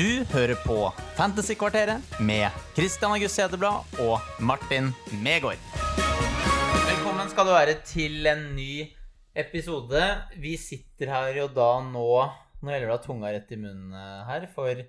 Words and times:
Du 0.00 0.22
hører 0.30 0.56
på 0.64 0.86
Fantasykvarteret 1.18 2.14
med 2.24 2.54
Christian 2.72 3.12
August 3.12 3.36
Hedeblad 3.36 3.98
og 4.00 4.22
Martin 4.40 4.86
Megård. 5.20 5.60
Velkommen 6.86 7.28
skal 7.28 7.44
du 7.44 7.52
være 7.52 7.74
til 7.84 8.24
en 8.30 8.46
ny 8.56 8.86
episode. 9.36 10.00
Vi 10.40 10.54
sitter 10.56 11.12
her 11.12 11.42
jo 11.42 11.50
da 11.52 11.68
nå 11.84 12.06
Nå 12.62 12.72
gjelder 12.72 12.86
det 12.86 12.94
å 12.94 12.96
ha 12.96 13.02
tunga 13.04 13.34
rett 13.34 13.52
i 13.52 13.60
munnen 13.60 13.92
eh, 13.96 14.24
her, 14.30 14.46
for 14.54 14.80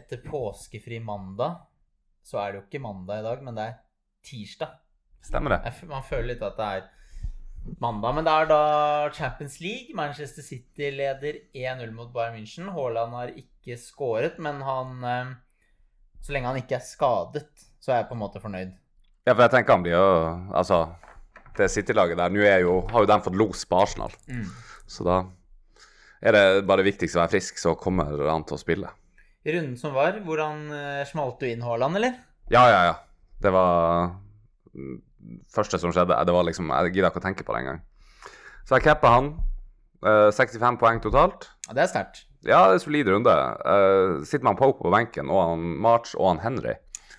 etter 0.00 0.24
påskefri 0.26 0.98
mandag 1.02 1.62
så 2.26 2.42
er 2.42 2.50
det 2.50 2.60
jo 2.60 2.66
ikke 2.66 2.82
mandag 2.82 3.22
i 3.22 3.26
dag, 3.28 3.46
men 3.46 3.58
det 3.58 3.68
er 3.70 3.80
tirsdag. 4.26 4.74
Stemmer 5.22 5.54
det. 5.54 5.74
Man 5.86 6.06
føler 6.06 6.32
litt 6.32 6.42
at 6.46 6.58
det 6.58 6.72
er 6.80 6.86
mandag. 7.82 8.14
Men 8.16 8.24
det 8.26 8.32
er 8.32 8.48
da 8.50 8.60
Champions 9.16 9.58
League. 9.60 9.94
Manchester 9.98 10.42
City 10.46 10.90
leder 10.94 11.38
1-0 11.54 11.90
mot 11.96 12.12
Bayern 12.14 12.36
München. 12.38 12.70
Haaland 12.74 13.12
har 13.18 13.32
ikke 13.36 13.76
skåret, 13.80 14.38
men 14.42 14.60
han 14.64 15.04
eh, 15.04 15.34
Så 16.22 16.32
lenge 16.34 16.48
han 16.50 16.58
ikke 16.58 16.78
er 16.78 16.84
skadet, 16.86 17.48
så 17.80 17.92
er 17.92 18.00
jeg 18.00 18.08
på 18.10 18.16
en 18.16 18.22
måte 18.24 18.40
fornøyd. 18.42 18.72
Ja, 19.26 19.34
for 19.34 19.42
jeg 19.44 19.52
tenker 19.56 19.76
han 19.76 19.82
blir 19.84 19.94
jo 19.96 20.06
Altså, 20.54 20.78
det 21.58 21.68
City-laget 21.70 22.18
der 22.18 22.30
Nå 22.34 22.42
er 22.46 22.60
jo, 22.64 22.80
har 22.90 23.02
jo 23.04 23.10
de 23.10 23.18
fått 23.24 23.38
los 23.38 23.64
på 23.66 23.78
Arsenal, 23.82 24.14
Mm. 24.28 24.46
så 24.86 25.04
da 25.06 25.16
er 26.26 26.32
det 26.32 26.66
bare 26.66 26.82
viktigst 26.86 27.14
å 27.16 27.20
være 27.20 27.34
frisk, 27.36 27.58
så 27.60 27.74
kommer 27.78 28.16
han 28.30 28.42
til 28.48 28.56
å 28.56 28.60
spille. 28.60 28.88
I 29.46 29.52
runden 29.54 29.76
som 29.78 29.92
var, 29.94 30.16
hvordan 30.24 30.64
eh, 30.74 31.02
smalt 31.06 31.38
du 31.40 31.46
inn 31.46 31.62
Haaland, 31.62 31.96
eller? 32.00 32.16
Ja, 32.50 32.64
ja, 32.72 32.80
ja. 32.88 32.94
Det 33.42 33.52
var 33.52 34.14
første 35.52 35.80
som 35.82 35.92
skjedde. 35.94 36.16
Det 36.26 36.34
var 36.34 36.46
liksom 36.48 36.70
Jeg 36.70 36.94
gidder 36.94 37.10
ikke 37.10 37.22
å 37.22 37.26
tenke 37.26 37.46
på 37.46 37.54
det 37.54 37.64
engang. 37.64 37.82
Så 38.66 38.78
jeg 38.78 38.86
cappa 38.88 39.12
han. 39.14 39.34
Eh, 40.06 40.30
65 40.34 40.78
poeng 40.80 41.02
totalt. 41.02 41.48
Ja, 41.68 41.76
det 41.76 41.84
er 41.86 41.92
sterkt. 41.92 42.24
Ja, 42.46 42.60
det 42.70 42.78
er 42.78 42.82
solid 42.84 43.08
runde. 43.10 43.34
Uh, 43.66 44.22
sitter 44.26 44.46
man 44.46 44.58
Pope 44.58 44.78
på 44.84 44.92
benken, 44.92 45.30
og 45.32 45.40
han 45.42 45.66
March 45.82 46.14
og 46.14 46.28
han 46.30 46.42
Henry, 46.44 46.76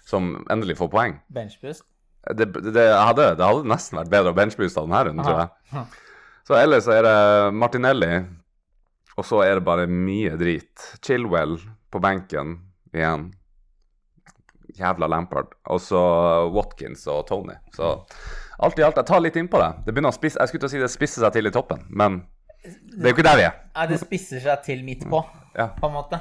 som 0.08 0.38
endelig 0.54 0.78
får 0.80 0.92
poeng 0.94 1.18
Benchboost. 1.36 1.84
det, 2.32 2.48
det, 2.54 2.72
det, 2.76 2.86
hadde, 2.96 3.34
det 3.36 3.44
hadde 3.44 3.68
nesten 3.68 4.00
vært 4.00 4.14
bedre 4.14 4.32
å 4.32 4.38
benchbooste 4.38 4.84
denne 4.86 5.02
runden, 5.10 5.26
tror 5.28 5.42
jeg. 5.42 5.84
Så 6.48 6.56
ellers 6.56 6.88
er 6.92 7.04
det 7.04 7.18
Martinelli, 7.60 8.22
og 9.18 9.28
så 9.28 9.42
er 9.44 9.58
det 9.58 9.66
bare 9.68 9.90
mye 9.92 10.38
drit. 10.40 10.86
Chilwell 11.04 11.58
på 11.92 12.00
benken 12.04 12.56
igjen. 12.96 13.32
Jævla 14.80 15.08
Lampard. 15.10 15.54
Og 15.74 15.80
så 15.82 16.00
Watkins 16.54 17.06
og 17.12 17.26
Tony. 17.30 17.56
Så 17.76 17.92
alt 18.60 18.80
i 18.80 18.86
alt, 18.86 18.96
jeg 18.98 19.06
tar 19.10 19.22
litt 19.24 19.36
innpå 19.40 19.60
det. 19.62 19.72
Det 19.86 19.94
begynner 19.94 20.14
å 20.14 20.18
spisse, 20.18 20.40
Jeg 20.40 20.50
skulle 20.52 20.64
til 20.66 20.70
å 20.72 20.76
si 20.76 20.82
det 20.86 20.92
spisser 20.94 21.26
seg 21.26 21.34
til 21.38 21.48
i 21.50 21.54
toppen, 21.54 21.84
men 21.90 22.22
det 22.64 23.04
er 23.06 23.12
jo 23.12 23.16
ikke 23.16 23.28
der 23.28 23.38
vi 23.40 23.46
er. 23.48 23.60
Nei, 23.76 23.86
det 23.92 24.00
spisser 24.02 24.42
seg 24.44 24.64
til 24.66 24.84
midt 24.84 25.06
på, 25.10 25.22
Ja. 25.56 25.68
på 25.78 25.88
en 25.88 25.94
måte. 25.94 26.20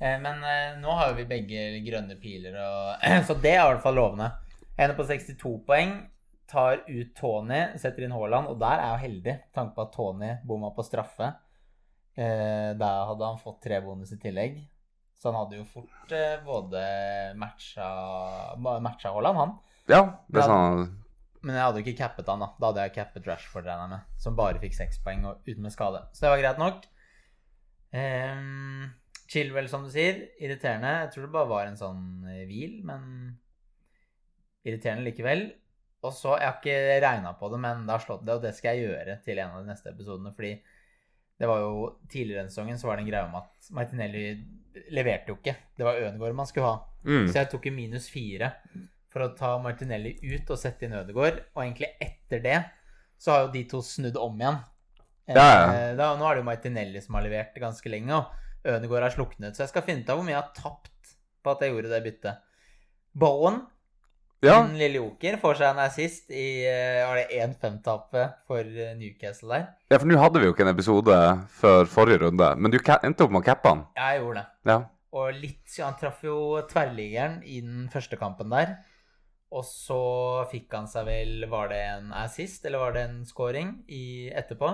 Eh, 0.00 0.18
Men 0.20 0.42
eh, 0.44 0.80
nå 0.82 0.90
har 0.98 1.10
jo 1.12 1.14
vi 1.20 1.24
begge 1.30 1.68
grønne 1.86 2.16
piler, 2.20 2.56
og, 2.58 2.96
så 3.28 3.34
det 3.40 3.54
er 3.54 3.62
i 3.62 3.68
hvert 3.72 3.82
fall 3.84 3.94
lovende. 3.94 4.32
Ender 4.78 4.96
på 4.98 5.06
62 5.06 5.58
poeng, 5.66 5.94
tar 6.50 6.82
ut 6.88 7.14
Tony, 7.16 7.62
setter 7.78 8.04
inn 8.04 8.12
Haaland, 8.12 8.48
og 8.50 8.58
der 8.60 8.80
er 8.82 8.90
jo 8.96 9.02
heldig. 9.06 9.34
Tanke 9.54 9.74
på 9.76 9.86
at 9.86 9.92
Tony 9.94 10.32
bomma 10.44 10.70
på 10.76 10.82
straffe. 10.84 11.30
Eh, 12.16 12.72
Der 12.76 13.06
hadde 13.08 13.24
han 13.24 13.38
fått 13.40 13.62
tre 13.64 13.78
bonus 13.80 14.12
i 14.12 14.18
tillegg. 14.20 14.58
Så 15.22 15.30
han 15.30 15.38
hadde 15.38 15.60
jo 15.60 15.68
fort 15.70 16.12
eh, 16.16 16.40
både 16.42 16.80
matcha, 17.38 17.86
matcha 18.58 19.12
Haaland, 19.14 19.38
han. 19.38 19.52
Ja, 19.86 20.00
det 20.26 20.42
sa 20.42 20.56
han. 20.56 20.88
Men 21.42 21.54
jeg 21.54 21.62
hadde 21.62 21.78
jo 21.78 21.84
ikke 21.84 22.00
cappet 22.00 22.30
han, 22.30 22.42
da. 22.42 22.48
Da 22.58 22.70
hadde 22.70 22.86
jeg 22.88 22.94
cappet 22.96 23.28
Rashford, 23.30 23.68
regner 23.68 23.84
jeg 23.86 23.92
med. 23.92 24.08
Som 24.24 24.38
bare 24.38 24.62
fikk 24.62 24.74
seks 24.74 24.98
poeng 25.04 25.22
og 25.30 25.46
uten 25.46 25.62
med 25.62 25.74
skade. 25.74 26.02
Så 26.10 26.24
det 26.24 26.32
var 26.32 26.42
greit 26.42 26.58
nok. 26.58 26.84
Um, 27.94 28.90
Chilwell, 29.30 29.70
som 29.70 29.86
du 29.86 29.92
sier. 29.94 30.24
Irriterende. 30.42 30.92
Jeg 31.04 31.14
tror 31.14 31.26
det 31.28 31.34
bare 31.38 31.50
var 31.54 31.70
en 31.70 31.78
sånn 31.78 32.04
eh, 32.26 32.44
hvil, 32.50 32.80
men 32.86 33.04
irriterende 34.66 35.06
likevel. 35.06 35.52
Og 36.02 36.14
så, 36.18 36.34
Jeg 36.40 36.48
har 36.48 36.58
ikke 36.58 37.02
regna 37.06 37.36
på 37.38 37.50
det, 37.52 37.62
men 37.62 37.86
det 37.86 37.94
har 37.94 38.02
slått 38.02 38.26
det, 38.26 38.40
og 38.40 38.42
det 38.42 38.56
skal 38.58 38.74
jeg 38.74 38.88
gjøre 38.88 39.20
til 39.22 39.38
en 39.38 39.54
av 39.54 39.62
de 39.62 39.70
neste 39.70 39.94
episodene. 39.94 40.34
Fordi 40.34 40.56
det 41.38 41.50
var 41.50 41.62
jo 41.62 41.92
tidligere 42.10 42.46
i 42.46 42.50
sesongen 42.50 42.78
så 42.78 42.90
var 42.90 42.98
det 42.98 43.06
en 43.06 43.12
greie 43.12 43.28
om 43.28 43.38
at 43.38 43.70
Martinelli 43.74 44.26
leverte 44.94 45.32
jo 45.32 45.36
ikke. 45.38 45.54
Det 45.78 45.84
var 45.86 46.00
Ødegaard 46.00 46.34
man 46.38 46.46
skulle 46.48 46.66
ha. 46.70 46.78
mm. 47.04 47.28
Så 47.28 47.38
jeg 47.40 47.50
tok 47.52 47.66
jo 47.68 47.72
minus 47.76 48.08
fire 48.12 48.52
for 49.12 49.26
å 49.26 49.32
ta 49.36 49.54
Martinelli 49.60 50.14
ut 50.22 50.50
og 50.54 50.58
sette 50.60 50.86
inn 50.86 50.94
Ødegaard. 50.96 51.42
Og 51.54 51.62
egentlig 51.64 51.90
etter 52.00 52.40
det 52.44 52.58
så 53.22 53.34
har 53.34 53.42
jo 53.46 53.50
de 53.54 53.64
to 53.70 53.82
snudd 53.84 54.16
om 54.18 54.38
igjen. 54.40 54.56
Eh, 55.28 55.34
Ja, 55.36 55.44
ja. 55.48 55.94
Da, 55.98 56.08
nå 56.18 56.26
er 56.26 56.34
det 56.34 56.42
jo 56.42 56.48
Martinelli 56.48 57.00
som 57.04 57.14
har 57.14 57.22
levert 57.26 57.54
ganske 57.62 57.88
lenge, 57.92 58.16
og 58.16 58.66
Ødegaard 58.66 59.02
har 59.06 59.14
sluknet. 59.14 59.54
Så 59.54 59.62
jeg 59.62 59.70
skal 59.74 59.84
finne 59.86 60.02
ut 60.02 60.10
av 60.10 60.18
hvor 60.18 60.26
mye 60.26 60.34
jeg 60.34 60.42
har 60.42 60.54
tapt 60.56 61.12
på 61.42 61.50
at 61.52 61.62
jeg 61.62 61.72
gjorde 61.74 61.90
det 61.92 62.02
byttet. 62.06 62.40
Bowen, 63.14 63.60
Ja, 64.42 64.56
min 64.66 64.74
lille 64.80 64.98
joker, 64.98 65.36
får 65.38 65.58
seg 65.60 65.68
en 65.68 65.80
assist 65.84 66.32
i 66.34 66.64
eh, 66.66 67.02
Var 67.06 67.20
det 67.20 67.42
1-5-tapet 67.44 68.40
for 68.50 68.66
eh, 68.66 68.94
Newcastle 68.98 69.52
der? 69.54 69.68
ja, 69.92 69.98
for 70.00 70.08
nå 70.10 70.16
hadde 70.18 70.40
vi 70.42 70.48
jo 70.48 70.54
ikke 70.54 70.64
en 70.66 70.72
episode 70.72 71.18
før 71.60 71.86
forrige 71.86 72.24
runde, 72.24 72.48
men 72.58 72.72
du 72.72 72.80
endte 72.80 73.22
opp 73.22 73.30
med 73.30 73.44
å 73.44 73.46
cappe 73.46 73.70
han. 73.70 73.84
Ja, 73.94 74.08
Jeg 74.10 74.24
gjorde 74.24 74.40
det. 74.40 74.72
Ja. 74.72 74.78
Og 75.12 75.36
litt, 75.36 75.76
Han 75.76 75.98
traff 76.00 76.24
jo 76.26 76.36
tverrliggeren 76.72 77.36
i 77.44 77.60
den 77.62 77.86
første 77.92 78.18
kampen 78.18 78.50
der. 78.50 78.74
Og 79.52 79.62
så 79.68 80.00
fikk 80.50 80.72
han 80.74 80.88
seg 80.88 81.04
vel 81.06 81.46
Var 81.52 81.68
det 81.68 81.80
en 81.90 82.12
assist, 82.16 82.64
eller 82.64 82.80
var 82.82 82.96
det 82.96 83.04
en 83.04 83.20
scoring 83.28 83.74
i, 83.92 84.30
etterpå? 84.32 84.72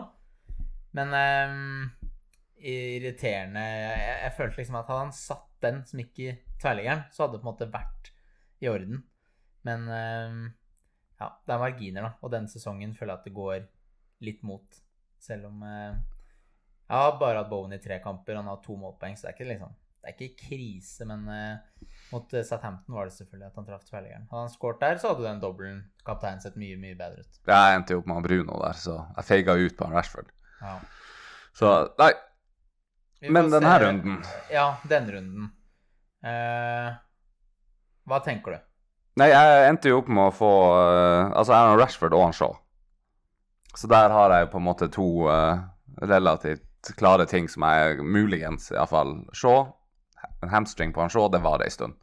Men 0.96 1.12
um, 1.12 2.08
irriterende 2.56 3.60
jeg, 3.60 4.16
jeg 4.22 4.34
følte 4.38 4.62
liksom 4.62 4.80
at 4.80 4.88
hadde 4.88 5.04
han 5.04 5.14
satt 5.14 5.46
den 5.60 5.82
som 5.84 6.00
gikk 6.00 6.24
i 6.24 6.32
tverrliggeren, 6.62 7.04
så 7.12 7.26
hadde 7.26 7.36
det 7.36 7.42
på 7.42 7.48
en 7.48 7.52
måte 7.52 7.72
vært 7.74 8.12
i 8.64 8.70
orden. 8.70 9.02
Men 9.68 9.88
ehm, 9.92 10.44
ja, 11.18 11.32
det 11.44 11.54
er 11.54 11.62
marginer, 11.62 12.06
da. 12.08 12.12
Og 12.22 12.32
denne 12.32 12.50
sesongen 12.50 12.94
føler 12.96 13.14
jeg 13.14 13.20
at 13.20 13.28
det 13.28 13.34
går 13.36 13.66
litt 14.24 14.44
mot. 14.46 14.80
Selv 15.22 15.50
om 15.50 15.62
eh, 15.66 15.98
jeg 16.88 16.96
har 16.96 17.18
bare 17.20 17.42
hatt 17.42 17.50
Bowen 17.50 17.74
i 17.76 17.80
tre 17.82 17.98
kamper, 18.00 18.38
han 18.38 18.48
har 18.48 18.62
to 18.64 18.78
målpoeng, 18.80 19.16
så 19.18 19.26
det 19.26 19.32
er 19.32 19.36
ikke 19.36 19.50
liksom 19.52 19.76
Det 19.98 20.12
er 20.12 20.14
ikke 20.14 20.46
krise, 20.46 21.04
men 21.10 21.24
eh, 21.34 21.88
mot 22.12 22.32
eh, 22.32 22.44
Southampton 22.46 22.94
var 22.94 23.08
det 23.08 23.16
selvfølgelig 23.16 23.48
at 23.50 23.58
han 23.58 23.66
traff 23.66 23.82
tverrliggeren. 23.88 24.28
Hadde 24.30 24.44
han 24.46 24.52
skåret 24.54 24.80
der, 24.84 25.00
så 25.02 25.10
hadde 25.10 25.26
den 25.26 25.42
dobbelen 25.42 25.82
kapteinen 26.06 26.40
sett 26.40 26.56
mye, 26.56 26.78
mye 26.80 26.96
bedre 26.96 27.26
ut. 27.26 27.40
Jeg 27.50 27.74
endte 27.74 27.96
jo 27.96 28.00
opp 28.00 28.08
med 28.08 28.22
Bruno 28.24 28.60
der, 28.62 28.78
så 28.78 28.94
jeg 29.18 29.28
feiga 29.32 29.58
ut 29.58 29.76
på 29.76 29.90
Rashford. 29.90 30.30
Ja. 30.62 30.78
Så 31.58 31.74
nei, 31.98 32.12
men 33.26 33.50
denne 33.50 33.74
se. 33.74 33.82
runden 33.84 34.22
Ja, 34.54 34.68
denne 34.88 35.16
runden. 35.18 35.50
Eh, 36.22 36.88
hva 38.08 38.22
tenker 38.24 38.54
du? 38.54 38.67
Nei, 39.18 39.28
jeg 39.32 39.68
endte 39.68 39.90
jo 39.90 40.00
opp 40.02 40.08
med 40.12 40.28
å 40.28 40.34
få 40.34 40.52
uh, 40.74 41.32
Altså, 41.32 41.52
jeg 41.52 41.70
har 41.70 41.80
Rashford 41.80 42.14
og 42.14 42.34
Shaw. 42.36 42.54
Så 43.78 43.90
der 43.90 44.12
har 44.14 44.34
jeg 44.34 44.50
på 44.52 44.60
en 44.60 44.66
måte 44.66 44.88
to 44.92 45.08
uh, 45.26 45.58
relativt 46.02 46.92
klare 46.98 47.26
ting 47.28 47.48
som 47.50 47.66
jeg 47.66 48.04
muligens 48.04 48.70
iallfall 48.72 49.16
Shaw. 49.36 49.66
En 50.42 50.52
hamstring 50.52 50.94
på 50.94 51.02
han 51.02 51.12
Shaw, 51.12 51.28
det 51.32 51.42
var 51.42 51.58
det 51.58 51.70
en 51.70 51.74
stund. 51.74 51.98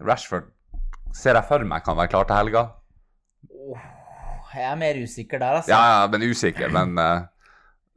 Rashford 0.00 0.48
ser 1.16 1.36
jeg 1.36 1.48
for 1.48 1.66
meg 1.66 1.84
kan 1.84 1.98
være 1.98 2.12
klar 2.12 2.28
til 2.28 2.38
helga. 2.38 2.64
Åh, 3.50 3.84
jeg 4.54 4.66
er 4.70 4.78
mer 4.80 5.00
usikker 5.00 5.42
der, 5.42 5.60
altså. 5.60 5.72
Ja, 5.72 5.80
ja, 5.92 6.06
men 6.10 6.24
usikker. 6.24 6.72
Men 6.72 6.96
uh, 6.98 7.28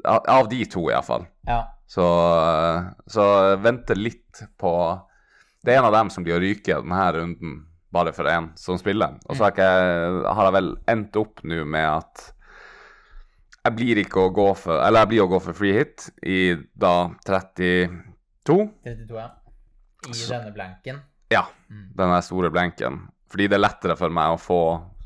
av 0.06 0.50
de 0.52 0.64
to, 0.70 0.88
iallfall. 0.92 1.28
Ja. 1.48 1.64
Så, 1.88 2.06
så 3.08 3.26
vente 3.62 3.96
litt 3.98 4.40
på 4.58 4.72
Det 5.62 5.74
er 5.74 5.82
en 5.82 5.90
av 5.90 5.94
dem 5.94 6.10
som 6.10 6.24
blir 6.26 6.40
å 6.40 6.42
ryke 6.42 6.80
denne 6.80 7.08
runden, 7.14 7.60
bare 7.94 8.12
for 8.16 8.26
én 8.30 8.52
som 8.58 8.78
spiller. 8.82 9.20
Og 9.30 9.38
så 9.38 9.46
har, 9.48 9.54
jeg- 9.62 10.26
har 10.34 10.48
jeg 10.50 10.54
vel 10.58 10.72
endt 10.90 11.16
opp 11.22 11.44
nå 11.46 11.64
med 11.66 11.86
at 11.90 12.32
jeg 13.64 13.76
blir 13.78 14.02
ikke 14.02 14.20
å 14.26 14.34
gå 14.36 14.50
for 14.60 14.82
Eller 14.84 15.06
jeg 15.06 15.10
blir 15.14 15.24
å 15.24 15.30
gå 15.32 15.40
for 15.46 15.54
free 15.56 15.74
hit 15.78 16.10
i 16.26 16.56
da 16.76 17.10
32. 17.26 18.58
32, 18.84 19.16
ja. 19.16 19.30
I 20.10 20.14
Så- 20.14 20.34
denne 20.34 20.54
blanken. 20.54 21.02
Ja, 21.32 21.46
Mm. 21.72 21.90
Denne 21.96 22.22
store 22.22 22.50
blenken. 22.52 23.08
Fordi 23.30 23.48
det 23.48 23.54
er 23.56 23.64
lettere 23.68 23.96
for 23.98 24.10
meg 24.10 24.30
å 24.36 24.38
få 24.40 24.60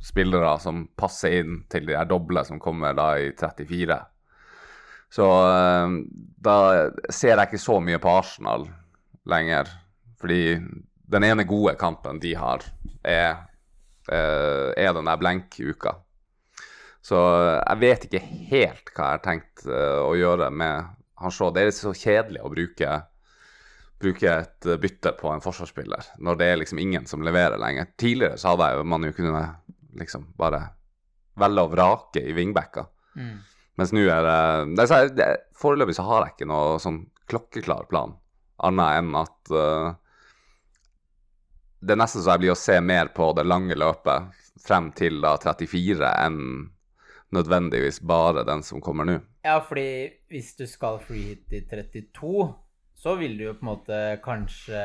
spillere 0.04 0.60
som 0.60 0.88
passer 0.98 1.40
inn 1.40 1.64
til 1.70 1.86
de 1.86 1.96
her 1.96 2.06
doble 2.06 2.44
som 2.46 2.60
kommer 2.60 2.94
da 2.96 3.14
i 3.16 3.32
34. 3.32 4.06
Så 5.10 5.24
eh, 5.24 6.04
da 6.42 6.58
ser 7.10 7.38
jeg 7.38 7.48
ikke 7.48 7.62
så 7.62 7.78
mye 7.82 8.00
på 8.00 8.18
Arsenal 8.20 8.68
lenger. 9.26 9.68
Fordi 10.20 10.58
den 11.08 11.24
ene 11.24 11.46
gode 11.48 11.76
kampen 11.80 12.20
de 12.24 12.34
har, 12.36 12.66
er, 13.04 13.44
eh, 14.12 14.72
er 14.76 14.94
den 14.96 15.08
der 15.08 15.20
blenk-uka. 15.22 15.96
Så 17.02 17.18
eh, 17.18 17.60
jeg 17.62 17.82
vet 17.84 18.08
ikke 18.08 18.24
helt 18.52 18.92
hva 18.92 19.12
jeg 19.12 19.20
har 19.20 19.24
tenkt 19.26 19.68
eh, 19.68 20.00
å 20.04 20.16
gjøre 20.20 20.50
med 20.52 20.90
han 21.18 21.34
Shaw. 21.34 21.54
Det 21.56 21.64
er 21.64 21.76
så 21.76 21.94
kjedelig 21.96 22.44
å 22.44 22.52
bruke 22.54 23.04
bruke 23.98 24.30
et 24.30 24.66
bytte 24.78 25.16
på 25.18 25.32
en 25.34 25.42
forsvarsspiller 25.42 26.12
når 26.22 26.36
det 26.38 26.48
er 26.52 26.60
liksom 26.62 26.78
ingen 26.78 27.08
som 27.10 27.24
leverer 27.26 27.58
lenger. 27.58 27.88
Tidligere 27.98 28.38
så 28.38 28.52
hadde 28.52 28.68
jeg 28.70 28.78
jo 28.78 28.90
man 28.92 29.08
jo 29.08 29.16
kunnet 29.18 29.80
liksom 29.98 30.28
bare 30.38 30.60
velge 31.42 31.64
og 31.66 31.72
vrake 31.74 32.22
i 32.22 32.36
wingbacker. 32.38 32.86
Mm. 33.18 33.40
Mens 33.78 33.94
nå 33.94 34.04
er 34.10 34.26
det, 34.26 34.88
det, 35.18 35.28
Foreløpig 35.58 35.96
så 35.98 36.06
har 36.06 36.26
jeg 36.26 36.36
ikke 36.36 36.50
noe 36.50 36.78
sånn 36.82 37.04
klokkeklar 37.30 37.90
plan. 37.90 38.16
annet 38.66 39.00
enn 39.02 39.18
at 39.18 39.52
eh, 39.54 39.90
det 41.80 41.94
er 41.94 42.02
nesten 42.02 42.24
så 42.24 42.34
jeg 42.34 42.44
blir 42.44 42.54
å 42.56 42.60
se 42.60 42.80
mer 42.82 43.12
på 43.16 43.30
det 43.38 43.46
lange 43.48 43.78
løpet 43.78 44.34
frem 44.64 44.90
til 44.98 45.22
da 45.24 45.36
34 45.42 46.10
enn 46.26 46.42
nødvendigvis 47.36 48.00
bare 48.08 48.46
den 48.48 48.64
som 48.64 48.82
kommer 48.82 49.08
nå. 49.08 49.18
Ja, 49.46 49.60
fordi 49.64 50.08
hvis 50.32 50.54
du 50.58 50.66
skal 50.68 51.00
freehit 51.04 51.52
i 51.54 51.64
32, 51.68 52.48
så 52.98 53.16
vil 53.20 53.38
du 53.38 53.48
jo 53.50 53.56
på 53.58 53.66
en 53.66 53.72
måte 53.72 54.02
kanskje 54.24 54.82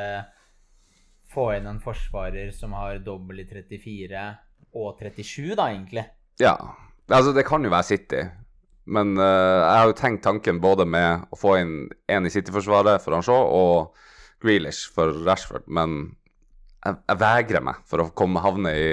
få 1.33 1.49
inn 1.57 1.69
en 1.71 1.81
forsvarer 1.81 2.53
som 2.55 2.75
har 2.77 3.01
dobbel 3.05 3.41
i 3.43 3.49
34 3.49 4.25
og 4.77 5.01
37, 5.01 5.55
da, 5.57 5.71
egentlig. 5.71 6.05
Ja. 6.41 6.57
Altså, 7.09 7.33
det 7.37 7.47
kan 7.49 7.65
jo 7.65 7.73
være 7.73 7.89
City. 7.89 8.23
Men 8.85 9.15
uh, 9.19 9.25
jeg 9.25 9.79
har 9.79 9.89
jo 9.89 9.99
tenkt 9.99 10.25
tanken 10.27 10.61
både 10.63 10.87
med 10.89 11.29
å 11.31 11.39
få 11.39 11.57
inn 11.61 11.75
en 12.11 12.27
i 12.27 12.33
City-forsvaret 12.33 13.03
for 13.05 13.17
Anjou 13.17 13.39
og 13.39 14.03
Grealish 14.43 14.91
for 14.93 15.15
Rashford, 15.27 15.69
men 15.71 16.17
jeg, 16.85 16.97
jeg 17.09 17.19
vegrer 17.23 17.63
meg 17.63 17.77
for 17.87 18.03
å 18.03 18.09
komme 18.19 18.41
havne 18.43 18.73
i 18.75 18.87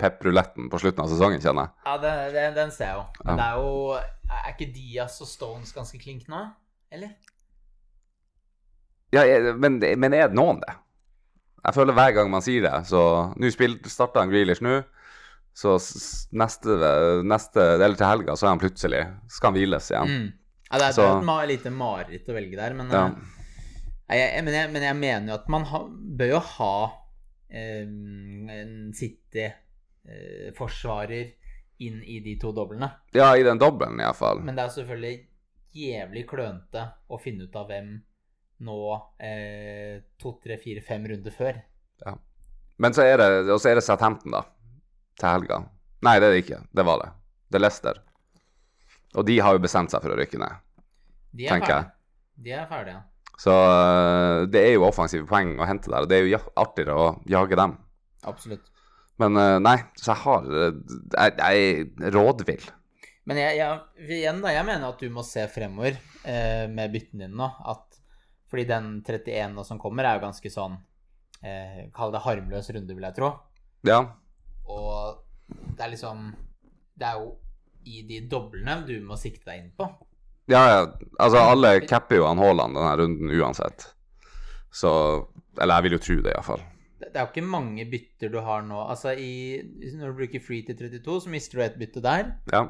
pep-ruletten 0.00 0.70
på 0.72 0.78
slutten 0.80 1.04
av 1.04 1.10
sesongen, 1.12 1.40
kjenner 1.44 1.66
jeg. 1.68 1.74
Ja, 1.86 1.96
den, 2.00 2.34
den, 2.34 2.54
den 2.56 2.70
ser 2.72 2.86
jeg 2.90 2.96
jo. 2.96 3.04
Men 3.24 3.34
Ja. 3.34 3.36
det 3.36 3.46
er 3.50 3.56
jo 3.60 3.98
Er 4.34 4.52
ikke 4.54 4.72
Diaz 4.74 5.20
og 5.20 5.28
Stones 5.28 5.72
ganske 5.76 5.98
klink 6.00 6.28
nå? 6.32 6.40
Eller? 6.90 7.10
Ja, 9.14 9.22
men, 9.60 9.78
men 9.78 10.14
er 10.16 10.28
det 10.32 10.36
noen 10.38 10.58
det? 10.64 10.72
Jeg 11.64 11.76
føler 11.76 11.96
hver 11.96 12.14
gang 12.16 12.30
man 12.32 12.42
sier 12.44 12.64
det, 12.66 12.72
så 12.88 13.00
Nå 13.40 13.50
starta 13.88 14.20
han 14.24 14.32
Grealish 14.32 14.60
nå. 14.64 14.80
Så 15.54 15.76
neste, 16.34 16.74
neste 17.22 17.62
Eller 17.76 17.94
til 17.94 18.08
helga 18.10 18.34
så 18.34 18.48
er 18.48 18.54
han 18.56 18.62
plutselig 18.64 19.04
Skal 19.30 19.52
han 19.52 19.58
hviles 19.60 19.86
igjen. 19.92 20.10
Mm. 20.10 20.26
Ja, 20.72 20.80
det 20.80 20.82
er, 20.82 20.88
det 20.88 20.94
Så- 20.96 21.38
et 21.44 21.48
lite 21.52 21.70
mareritt 21.70 22.28
å 22.28 22.34
velge 22.34 22.56
der, 22.58 22.74
men, 22.74 22.90
Ja. 22.90 23.04
eh, 24.08 24.16
jeg, 24.18 24.32
jeg, 24.34 24.44
men, 24.44 24.54
jeg, 24.54 24.70
men 24.72 24.82
jeg 24.82 24.96
mener 24.96 25.28
jo 25.28 25.34
at 25.34 25.48
man 25.48 25.64
ha, 25.70 25.78
bør 26.18 26.30
jo 26.32 26.40
ha 26.40 26.72
en 27.48 28.92
City-forsvarer 28.94 31.32
inn 31.84 32.02
i 32.02 32.20
de 32.20 32.36
to 32.40 32.52
doblene. 32.54 32.88
ja, 33.12 33.36
i 33.36 33.42
den 33.42 33.58
dobbelen 33.58 34.00
iallfall. 34.00 34.40
Men 34.44 34.56
det 34.56 34.62
er 34.64 34.68
selvfølgelig 34.76 35.28
jævlig 35.74 36.26
klønete 36.30 36.84
å 37.10 37.18
finne 37.18 37.44
ut 37.48 37.56
av 37.58 37.66
hvem 37.70 37.88
nå 38.64 38.78
eh, 39.18 39.96
to, 40.20 40.28
tre, 40.42 40.54
fire, 40.62 40.80
fem 40.86 41.06
runder 41.10 41.32
før. 41.34 41.54
Ja. 42.04 42.12
Men 42.78 42.94
så 42.94 43.02
er 43.02 43.16
det, 43.18 43.28
og 43.50 43.60
så 43.60 43.68
er 43.70 43.74
det 43.78 43.84
Southampton, 43.86 44.30
da. 44.34 44.42
Til 45.18 45.28
helga. 45.30 45.56
Nei, 46.06 46.16
det 46.20 46.26
er 46.26 46.32
det 46.34 46.42
ikke. 46.44 46.60
Det 46.74 46.84
var 46.86 46.96
det. 47.02 47.10
Det 47.50 47.56
er 47.58 47.62
Leicester. 47.64 47.96
Og 49.14 49.22
de 49.26 49.34
har 49.42 49.52
jo 49.54 49.60
bestemt 49.62 49.90
seg 49.94 50.00
for 50.02 50.10
å 50.14 50.18
rykke 50.18 50.38
ned. 50.42 50.54
Er 51.34 51.48
Tenker 51.50 51.72
jeg. 51.74 51.84
De 52.46 52.50
er 52.54 52.66
ferdige. 52.70 53.00
Så 53.40 53.54
øh, 53.54 54.44
det 54.50 54.62
er 54.62 54.76
jo 54.76 54.86
offensive 54.86 55.26
poeng 55.28 55.56
å 55.58 55.66
hente 55.66 55.90
der, 55.90 56.04
og 56.04 56.10
det 56.10 56.20
er 56.20 56.28
jo 56.28 56.40
artigere 56.60 56.94
å 56.94 57.08
jage 57.30 57.58
dem. 57.58 57.74
Absolutt. 58.30 58.70
Men 59.22 59.38
øh, 59.38 59.58
nei, 59.62 59.76
så 59.98 60.10
jeg 60.10 60.20
har 60.24 60.48
øh, 60.50 60.80
Jeg, 61.14 61.34
jeg 61.38 62.08
er 62.08 62.14
rådvill. 62.14 62.64
Men 63.24 63.40
jeg, 63.40 63.58
jeg, 63.60 64.08
igjen 64.18 64.40
da, 64.44 64.52
jeg 64.52 64.66
mener 64.68 64.90
at 64.90 65.00
du 65.00 65.12
må 65.12 65.24
se 65.24 65.46
fremover 65.48 65.96
eh, 66.28 66.66
med 66.68 66.92
byttene 66.92 67.24
dine 67.24 67.38
nå. 67.38 67.48
At, 67.72 68.00
fordi 68.50 68.66
den 68.68 68.90
31 69.00 69.62
som 69.64 69.80
kommer, 69.80 70.04
er 70.04 70.18
jo 70.18 70.26
ganske 70.26 70.52
sånn 70.52 70.76
eh, 71.40 71.86
Kall 71.94 72.12
det 72.12 72.20
harmløs 72.26 72.68
runde, 72.76 72.96
vil 72.96 73.06
jeg 73.08 73.16
tro. 73.16 73.30
Ja. 73.88 74.02
Og 74.68 75.22
det 75.46 75.84
er 75.84 75.90
liksom 75.92 76.28
Det 76.96 77.08
er 77.08 77.18
jo 77.20 77.32
i 77.84 78.00
de 78.08 78.22
doblene 78.28 78.78
du 78.88 78.94
må 79.04 79.16
sikte 79.20 79.50
deg 79.50 79.62
inn 79.62 79.72
på. 79.76 79.88
Ja, 80.50 80.62
ja. 80.70 80.80
Altså, 81.18 81.38
alle 81.38 81.80
capper 81.88 82.16
jo 82.20 82.26
han 82.28 82.38
Haaland 82.38 82.74
denne 82.76 82.96
runden 83.00 83.30
uansett. 83.40 83.86
Så 84.74 84.90
Eller 85.60 85.74
jeg 85.78 85.82
vil 85.86 85.92
jo 85.92 85.98
tro 86.02 86.16
det, 86.24 86.32
iallfall. 86.34 86.62
Det 87.00 87.12
det 87.12 87.20
er 87.20 87.26
jo 87.26 87.30
ikke 87.32 87.46
mange 87.46 87.84
bytter 87.90 88.28
du 88.32 88.40
har 88.42 88.62
nå. 88.66 88.78
Altså 88.90 89.12
i, 89.18 89.60
Når 89.94 90.10
du 90.12 90.16
bruker 90.18 90.40
free 90.42 90.62
til 90.66 90.74
32, 90.76 91.20
så 91.22 91.30
mister 91.30 91.58
du 91.58 91.62
ett 91.64 91.78
bytte 91.78 92.02
der. 92.02 92.32
Ja. 92.52 92.64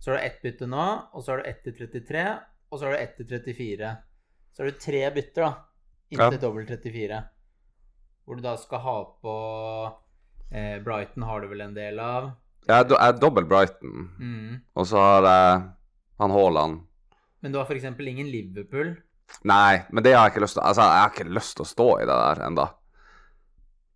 Så 0.00 0.10
har 0.12 0.18
du 0.18 0.24
ett 0.24 0.42
bytte 0.42 0.66
nå, 0.66 0.86
og 1.12 1.22
så 1.24 1.32
har 1.34 1.42
du 1.42 1.48
ett 1.50 1.62
til 1.64 1.74
33, 1.76 2.22
og 2.70 2.78
så 2.78 2.86
har 2.86 2.92
du 2.92 2.98
ett 3.02 3.16
til 3.18 3.26
34. 3.28 3.90
Så 4.56 4.62
har 4.62 4.70
du 4.70 4.78
tre 4.80 5.02
bytter, 5.14 5.42
da, 5.42 5.52
inntil 6.10 6.32
Ja. 6.38 6.40
dobbelt 6.46 6.68
34. 6.68 7.20
Hvor 8.24 8.36
du 8.36 8.42
da 8.42 8.56
skal 8.56 8.78
ha 8.80 8.96
på 9.22 9.34
eh, 10.52 10.78
Brighton 10.82 11.22
har 11.28 11.40
du 11.40 11.48
vel 11.48 11.60
en 11.60 11.74
del 11.74 11.98
av. 12.00 12.30
Jeg 12.66 12.78
er, 12.80 12.84
do- 12.88 12.96
jeg 12.98 13.08
er 13.14 13.18
dobbel 13.20 13.44
Brighton, 13.44 14.08
Mm. 14.18 14.60
og 14.76 14.86
så 14.86 14.96
har 14.96 15.22
jeg 15.28 15.62
han 16.20 16.30
Haaland. 16.30 16.80
Men 17.40 17.52
du 17.52 17.58
har 17.58 17.68
f.eks. 17.68 17.84
ingen 17.84 18.28
Liverpool. 18.30 18.94
Nei, 19.46 19.82
men 19.90 20.04
det 20.04 20.12
har 20.16 20.26
jeg 20.26 20.34
ikke 20.34 20.44
lyst 20.44 20.58
til. 20.58 20.64
Altså, 20.66 20.86
jeg 20.86 21.02
har 21.04 21.12
ikke 21.14 21.36
lyst 21.38 21.56
til 21.56 21.64
å 21.64 21.70
stå 21.70 21.88
i 22.00 22.06
det 22.08 22.16
der 22.22 22.42
enda. 22.48 22.66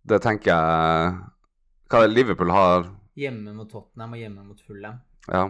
Det 0.05 0.21
tenker 0.21 0.51
jeg 0.51 1.15
Hva 1.89 2.01
er 2.01 2.07
det 2.07 2.13
Liverpool 2.13 2.51
har 2.53 2.85
Hjemme 3.17 3.55
mot 3.55 3.69
Tottenham 3.71 4.13
og 4.13 4.19
hjemme 4.19 4.41
mot 4.43 4.61
Fulham. 4.67 4.97
Ja. 5.31 5.45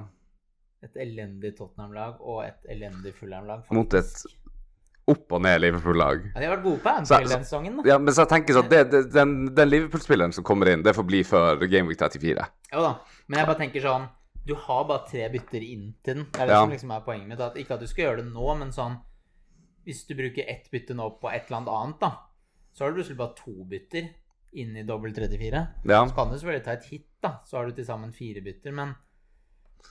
Et 0.85 0.99
elendig 1.01 1.55
Tottenham-lag 1.57 2.19
og 2.21 2.43
et 2.45 2.67
elendig 2.69 3.15
Fulham-lag. 3.17 3.63
Mot 3.73 3.95
et 3.97 4.11
opp 5.09 5.33
og 5.33 5.41
ned 5.41 5.57
Liverpool-lag. 5.63 6.27
Ja, 6.33 6.39
De 6.39 6.45
har 6.45 6.53
vært 6.55 6.65
gode 6.65 6.81
på 6.83 6.91
Anfield 6.91 7.31
den 7.33 7.45
sesongen. 7.45 7.79
Ja, 7.89 7.97
men 8.01 8.13
så 8.13 8.25
jeg 8.25 8.31
tenker 8.35 8.57
sånn 8.57 8.69
det, 8.69 8.83
det, 8.91 9.01
Den, 9.13 9.33
den 9.57 9.71
Liverpool-spilleren 9.71 10.33
som 10.35 10.45
kommer 10.45 10.69
inn, 10.71 10.85
det 10.85 10.93
får 10.97 11.07
bli 11.09 11.23
før 11.25 11.65
Gameweek 11.65 11.99
34. 12.01 12.45
Jo 12.73 12.85
da. 12.85 12.93
Men 13.25 13.41
jeg 13.41 13.49
bare 13.49 13.61
tenker 13.63 13.85
sånn 13.85 14.07
Du 14.45 14.53
har 14.55 14.83
bare 14.85 15.07
tre 15.09 15.25
bytter 15.33 15.63
inn 15.65 15.87
til 16.05 16.19
den. 16.19 16.25
Det 16.31 16.41
er 16.41 16.45
det 16.47 16.53
Ja. 16.53 16.61
som 16.61 16.69
liksom 16.71 16.91
er 16.95 16.99
poenget 17.05 17.27
mitt. 17.27 17.39
At, 17.41 17.55
ikke 17.57 17.73
at 17.73 17.79
du 17.81 17.87
skal 17.87 18.03
gjøre 18.05 18.17
det 18.23 18.31
nå, 18.33 18.57
men 18.59 18.71
sånn 18.71 18.99
Hvis 19.85 20.03
du 20.07 20.15
bruker 20.17 20.45
ett 20.49 20.69
bytte 20.71 20.95
nå 20.97 21.09
på 21.21 21.29
et 21.29 21.45
eller 21.47 21.57
annet 21.57 21.69
annet, 21.69 21.99
da, 22.01 22.11
så 22.73 22.83
har 22.83 22.91
du 22.91 22.95
plutselig 22.99 23.17
bare 23.17 23.35
to 23.37 23.51
bytter 23.69 24.07
inn 24.57 24.77
i 24.77 24.83
dobbel 24.83 25.13
34. 25.13 25.67
Ja. 25.85 26.05
Så 26.07 26.15
kan 26.15 26.29
du 26.31 26.37
selvfølgelig 26.39 26.63
ta 26.65 26.71
et 26.71 26.85
hit, 26.89 27.05
da. 27.21 27.31
Så 27.45 27.57
har 27.57 27.65
du 27.65 27.71
til 27.77 27.85
sammen 27.85 28.13
fire 28.13 28.41
bytter, 28.41 28.71
men 28.73 28.95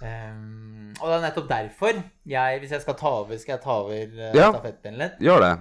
um, 0.02 0.90
Og 1.00 1.06
det 1.08 1.14
er 1.18 1.22
nettopp 1.28 1.48
derfor 1.48 1.92
jeg, 2.26 2.58
hvis 2.62 2.70
jeg 2.74 2.82
skal 2.82 2.96
ta 2.98 3.12
over, 3.20 3.36
skal 3.38 3.52
jeg 3.56 3.62
ta 3.62 3.70
over 3.84 4.16
uh, 4.16 4.34
Ja. 4.34 4.50
stafettpinnen 4.52 4.98
litt. 4.98 5.18
Gjør 5.22 5.40
det. 5.44 5.52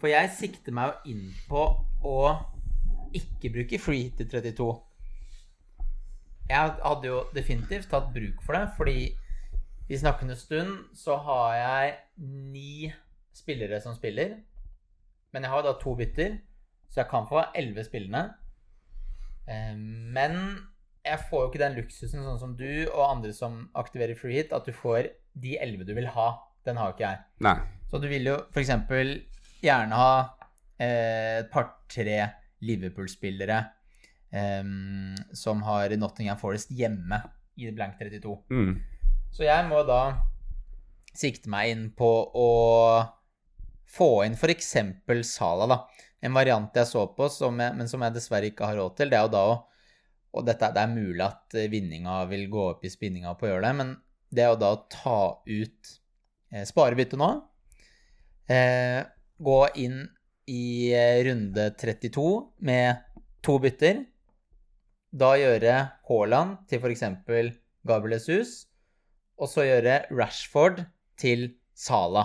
For 0.00 0.10
jeg 0.10 0.30
sikter 0.38 0.72
meg 0.74 0.88
jo 0.92 1.12
inn 1.12 1.26
på 1.48 1.64
å 2.04 2.16
ikke 3.14 3.52
bruke 3.52 3.78
free 3.78 4.08
hit 4.08 4.16
til 4.22 4.30
32. 4.40 4.70
Jeg 6.50 6.74
hadde 6.84 7.06
jo 7.08 7.20
definitivt 7.34 7.88
tatt 7.90 8.10
bruk 8.14 8.42
for 8.44 8.56
det, 8.58 8.68
fordi 8.76 8.96
i 9.92 9.98
snakkende 9.98 10.36
stund 10.36 10.94
så 10.96 11.16
har 11.26 11.54
jeg 11.56 11.94
ni 12.52 12.92
spillere 13.34 13.80
som 13.80 13.94
spiller. 13.96 14.36
Men 15.32 15.42
jeg 15.46 15.50
har 15.52 15.62
da 15.64 15.72
to 15.80 15.94
bytter, 15.96 16.36
så 16.90 17.00
jeg 17.02 17.08
kan 17.10 17.26
få 17.28 17.44
elleve 17.56 17.84
spillende. 17.86 18.34
Eh, 19.48 19.74
Men 19.76 20.36
jeg 21.04 21.18
får 21.30 21.40
jo 21.44 21.50
ikke 21.50 21.62
den 21.64 21.76
luksusen 21.80 22.22
sånn 22.24 22.38
som 22.40 22.56
du 22.56 22.86
og 22.92 23.04
andre 23.08 23.32
som 23.34 23.68
aktiverer 23.74 24.14
free 24.18 24.38
hit, 24.42 24.52
at 24.52 24.66
du 24.68 24.72
får 24.76 25.08
de 25.42 25.56
elleve 25.58 25.86
du 25.88 25.94
vil 25.96 26.06
ha. 26.14 26.28
Den 26.66 26.76
har 26.78 26.90
jo 26.90 26.96
ikke 26.96 27.08
jeg. 27.08 27.22
Nei. 27.42 27.56
Så 27.90 27.98
du 28.00 28.06
vil 28.08 28.28
jo 28.28 28.36
f.eks. 28.54 28.70
gjerne 29.64 29.98
ha 29.98 30.12
eh, 30.78 31.40
et 31.42 31.50
par-tre 31.52 32.20
Liverpool-spillere 32.62 33.64
eh, 34.32 34.64
som 35.36 35.62
har 35.68 35.94
Nottingham 35.96 36.40
Forest 36.40 36.72
hjemme 36.74 37.22
i 37.56 37.70
blank 37.70 37.98
32. 38.00 38.36
Mm. 38.50 38.76
Så 39.32 39.46
jeg 39.46 39.68
må 39.68 39.82
da 39.88 40.02
sikte 41.16 41.50
meg 41.52 41.72
inn 41.72 41.84
på 41.96 42.08
å 42.36 42.48
få 43.92 44.24
inn 44.26 44.36
f.eks. 44.38 44.72
Sala, 45.28 45.68
da. 45.68 45.78
En 46.22 46.34
variant 46.36 46.76
jeg 46.76 46.88
så 46.88 47.04
på, 47.16 47.28
som 47.32 47.58
jeg, 47.60 47.74
men 47.76 47.90
som 47.90 48.02
jeg 48.04 48.14
dessverre 48.14 48.48
ikke 48.52 48.68
har 48.70 48.78
råd 48.78 48.96
til, 48.98 49.12
det 49.12 49.18
er 49.18 49.28
jo 49.28 49.36
da 49.36 49.44
å 49.50 49.60
Og 50.32 50.46
dette, 50.48 50.70
det 50.72 50.80
er 50.80 50.88
mulig 50.88 51.20
at 51.20 51.52
vinninga 51.68 52.22
vil 52.30 52.46
gå 52.48 52.60
opp 52.70 52.86
i 52.88 52.90
spinninga 52.90 53.34
på 53.36 53.44
å 53.44 53.48
gjøre 53.50 53.66
det, 53.66 53.72
men 53.76 53.90
det 54.32 54.46
er 54.46 54.54
jo 54.54 54.60
da 54.62 54.70
å 54.72 54.78
ta 54.88 55.18
ut 55.44 55.90
eh, 56.48 56.64
sparebyttet 56.64 57.20
nå. 57.20 57.28
Eh, 58.48 59.02
gå 59.36 59.58
inn 59.82 59.98
i 60.48 60.88
eh, 60.96 61.20
runde 61.26 61.66
32 61.76 62.24
med 62.64 63.02
to 63.44 63.58
bytter. 63.60 64.00
Da 65.12 65.34
gjøre 65.36 65.74
Haaland 66.08 66.56
til 66.70 66.80
f.eks. 66.80 67.02
Gabriel 67.84 68.14
Jesus, 68.16 68.62
og 69.36 69.50
så 69.50 69.66
gjøre 69.66 70.06
Rashford 70.08 70.84
til 71.20 71.50
Sala. 71.76 72.24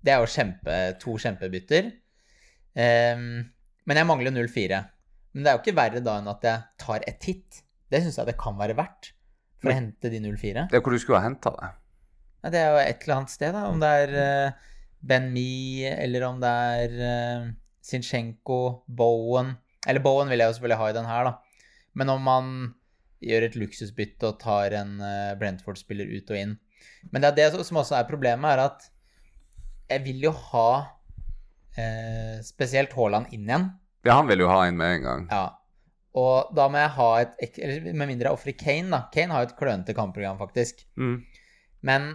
Det 0.00 0.14
er 0.14 0.22
jo 0.22 0.30
kjempe, 0.30 0.76
to 1.02 1.16
kjempebytter. 1.20 1.90
Um, 2.78 3.50
men 3.88 4.00
jeg 4.00 4.08
mangler 4.08 4.32
0-4. 4.32 4.80
Men 5.34 5.44
det 5.44 5.50
er 5.50 5.58
jo 5.58 5.62
ikke 5.64 5.76
verre 5.76 6.00
da 6.04 6.14
enn 6.20 6.30
at 6.30 6.46
jeg 6.46 6.64
tar 6.80 7.04
et 7.10 7.26
hit. 7.28 7.60
Det 7.90 8.00
syns 8.04 8.16
jeg 8.20 8.30
det 8.30 8.38
kan 8.40 8.56
være 8.56 8.76
verdt 8.78 9.10
for 9.58 9.72
å 9.72 9.76
hente 9.76 10.12
de 10.12 10.22
0-4. 10.24 10.68
Det 10.70 10.78
er 10.78 10.84
hvor 10.84 10.94
du 10.94 11.02
skulle 11.02 11.20
ha 11.20 11.26
henta 11.28 11.52
det. 11.56 11.70
Ja, 12.38 12.52
det 12.54 12.62
er 12.62 12.70
jo 12.70 12.80
et 12.84 13.04
eller 13.04 13.16
annet 13.18 13.34
sted, 13.34 13.52
da. 13.56 13.66
Om 13.68 13.82
det 13.82 13.90
er 14.06 14.14
uh, 14.14 14.70
Ben 15.04 15.28
Mi, 15.34 15.84
eller 15.90 16.28
om 16.30 16.40
det 16.40 16.54
er 16.78 16.96
uh, 17.02 17.50
Sinchenko, 17.84 18.86
Bowen 18.88 19.56
Eller 19.88 20.02
Bowen 20.04 20.30
vil 20.30 20.40
jeg 20.40 20.50
jo 20.50 20.56
selvfølgelig 20.56 20.80
ha 20.80 20.88
i 20.88 20.96
den 20.96 21.10
her, 21.10 21.28
da. 21.28 21.47
Men 21.98 22.12
om 22.14 22.22
man 22.22 22.52
gjør 23.24 23.48
et 23.48 23.58
luksusbytte 23.58 24.30
og 24.30 24.38
tar 24.42 24.76
en 24.78 24.98
eh, 25.02 25.34
Brentford-spiller 25.38 26.10
ut 26.14 26.30
og 26.30 26.38
inn 26.38 26.54
Men 27.10 27.24
det 27.24 27.32
er 27.32 27.38
det 27.40 27.66
som 27.66 27.80
også 27.80 27.98
er 27.98 28.06
problemet, 28.06 28.52
er 28.52 28.62
at 28.68 28.86
jeg 29.88 30.04
vil 30.04 30.28
jo 30.28 30.32
ha 30.52 30.70
eh, 31.80 32.38
spesielt 32.44 32.92
Haaland 32.94 33.32
inn 33.32 33.48
igjen. 33.48 33.70
Ja, 34.06 34.18
han 34.20 34.28
vil 34.28 34.44
jo 34.44 34.50
ha 34.50 34.60
inn 34.68 34.76
med 34.78 34.98
en 34.98 35.06
gang. 35.06 35.26
Ja. 35.32 35.46
Og 36.18 36.52
da 36.56 36.66
må 36.70 36.80
jeg 36.80 36.94
ha 36.96 37.08
et 37.24 37.58
eller 37.62 37.92
Med 37.92 38.08
mindre 38.10 38.30
jeg 38.30 38.36
ofrer 38.36 38.56
Kane, 38.58 38.90
da. 38.92 39.00
Kane 39.14 39.34
har 39.34 39.44
jo 39.44 39.50
et 39.50 39.58
klønete 39.58 39.94
kampprogram, 39.96 40.38
faktisk. 40.40 40.84
Mm. 41.00 41.22
Men 41.88 42.10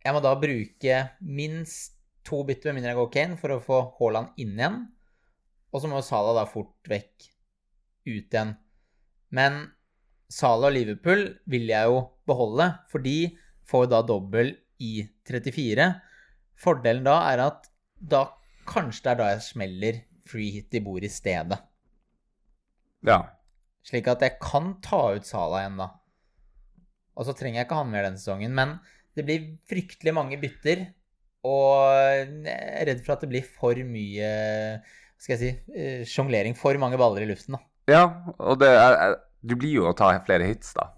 jeg 0.00 0.16
må 0.16 0.22
da 0.24 0.32
bruke 0.40 1.00
minst 1.20 1.98
to 2.26 2.40
bytter 2.48 2.70
med 2.70 2.80
mindre 2.80 2.94
jeg 2.94 3.00
går 3.00 3.12
Kane, 3.16 3.38
for 3.40 3.54
å 3.54 3.60
få 3.64 3.82
Haaland 3.98 4.40
inn 4.40 4.56
igjen. 4.56 4.80
Og 5.70 5.84
så 5.84 5.90
må 5.90 6.00
Salah 6.04 6.34
da 6.40 6.48
fort 6.48 6.90
vekk 6.90 7.28
ut 8.10 8.34
igjen. 8.34 8.54
Men 9.34 9.62
Salah 10.30 10.70
og 10.70 10.76
Liverpool 10.76 11.24
vil 11.50 11.70
jeg 11.70 11.90
jo 11.90 12.02
beholde, 12.28 12.68
for 12.90 13.02
de 13.02 13.32
får 13.70 13.86
jo 13.86 13.92
da 13.94 14.02
dobbel 14.06 14.52
i 14.82 14.92
34. 15.28 15.88
Fordelen 16.60 17.06
da 17.06 17.16
er 17.32 17.42
at 17.46 17.66
da 18.00 18.26
kanskje 18.70 19.04
det 19.04 19.12
er 19.12 19.20
da 19.20 19.28
jeg 19.32 19.46
smeller 19.46 20.00
free 20.30 20.54
hit 20.54 20.76
i 20.78 20.82
bord 20.84 21.04
i 21.06 21.10
stedet. 21.10 21.58
Ja. 23.06 23.20
Slik 23.86 24.08
at 24.12 24.22
jeg 24.22 24.38
kan 24.42 24.74
ta 24.84 25.02
ut 25.16 25.26
Salah 25.26 25.64
igjen, 25.64 25.80
da. 25.80 25.90
Og 27.18 27.26
så 27.26 27.34
trenger 27.36 27.60
jeg 27.60 27.68
ikke 27.68 27.80
han 27.80 27.92
mer 27.92 28.06
denne 28.06 28.20
sesongen. 28.20 28.54
Men 28.56 28.78
det 29.16 29.26
blir 29.26 29.48
fryktelig 29.68 30.14
mange 30.16 30.38
bytter. 30.40 30.86
Og 31.48 31.90
jeg 31.96 32.54
er 32.54 32.88
redd 32.90 33.02
for 33.04 33.16
at 33.16 33.24
det 33.24 33.30
blir 33.32 33.46
for 33.46 33.78
mye 33.88 34.30
skal 35.20 35.34
jeg 35.34 35.40
si 35.40 35.76
eh, 35.76 36.04
sjonglering. 36.08 36.56
For 36.56 36.76
mange 36.80 37.00
baller 37.00 37.24
i 37.24 37.28
luften, 37.28 37.58
da. 37.58 37.64
Ja, 37.88 38.04
og 38.38 38.58
det 38.60 38.68
er, 38.68 39.16
Du 39.40 39.56
blir 39.56 39.72
jo 39.78 39.86
å 39.88 39.96
ta 39.96 40.12
flere 40.26 40.44
hits, 40.44 40.74
da. 40.76 40.90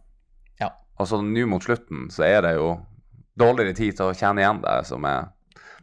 Ja. 0.61 0.73
Og 0.99 1.07
så 1.09 1.21
nå 1.23 1.47
mot 1.47 1.63
slutten 1.63 2.09
så 2.11 2.25
er 2.27 2.43
det 2.43 2.57
jo 2.57 2.75
dårligere 3.39 3.77
tid 3.77 3.97
til 3.97 4.11
å 4.11 4.17
tjene 4.17 4.43
igjen 4.43 4.61
det 4.65 4.83
som 4.89 5.07
er 5.09 5.31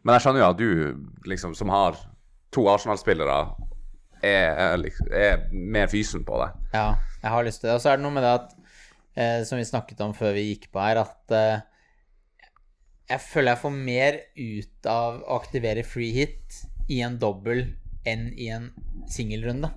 Men 0.03 0.15
jeg 0.15 0.25
skjønner 0.25 0.44
jo 0.44 0.50
at 0.50 0.60
du, 0.60 0.70
liksom, 1.27 1.56
som 1.58 1.72
har 1.74 1.98
to 2.56 2.63
Arsenal-spillere, 2.72 3.39
er, 4.24 4.77
er, 4.79 4.86
er 5.12 5.41
mer 5.51 5.89
fysen 5.91 6.24
på 6.27 6.38
det. 6.39 6.48
Ja, 6.74 6.94
jeg 7.20 7.34
har 7.34 7.46
lyst 7.46 7.62
til 7.62 7.70
det. 7.70 7.75
Og 7.75 7.84
så 7.84 7.91
er 7.91 8.00
det 8.00 8.06
noe 8.06 8.15
med 8.15 8.24
det 8.24 8.32
at, 8.32 8.53
eh, 9.20 9.41
som 9.48 9.60
vi 9.60 9.68
snakket 9.68 10.00
om 10.06 10.15
før 10.15 10.34
vi 10.38 10.46
gikk 10.48 10.70
på 10.72 10.82
her, 10.82 11.01
at 11.03 11.36
eh, 11.36 12.48
jeg 13.10 13.25
føler 13.25 13.51
jeg 13.51 13.62
får 13.63 13.75
mer 13.75 14.20
ut 14.38 14.89
av 14.89 15.20
å 15.20 15.38
aktivere 15.39 15.86
free 15.88 16.13
hit 16.15 16.62
i 16.89 17.01
en 17.06 17.20
dobbel 17.22 17.65
enn 18.08 18.29
i 18.39 18.50
en 18.53 18.70
singelrunde. 19.12 19.72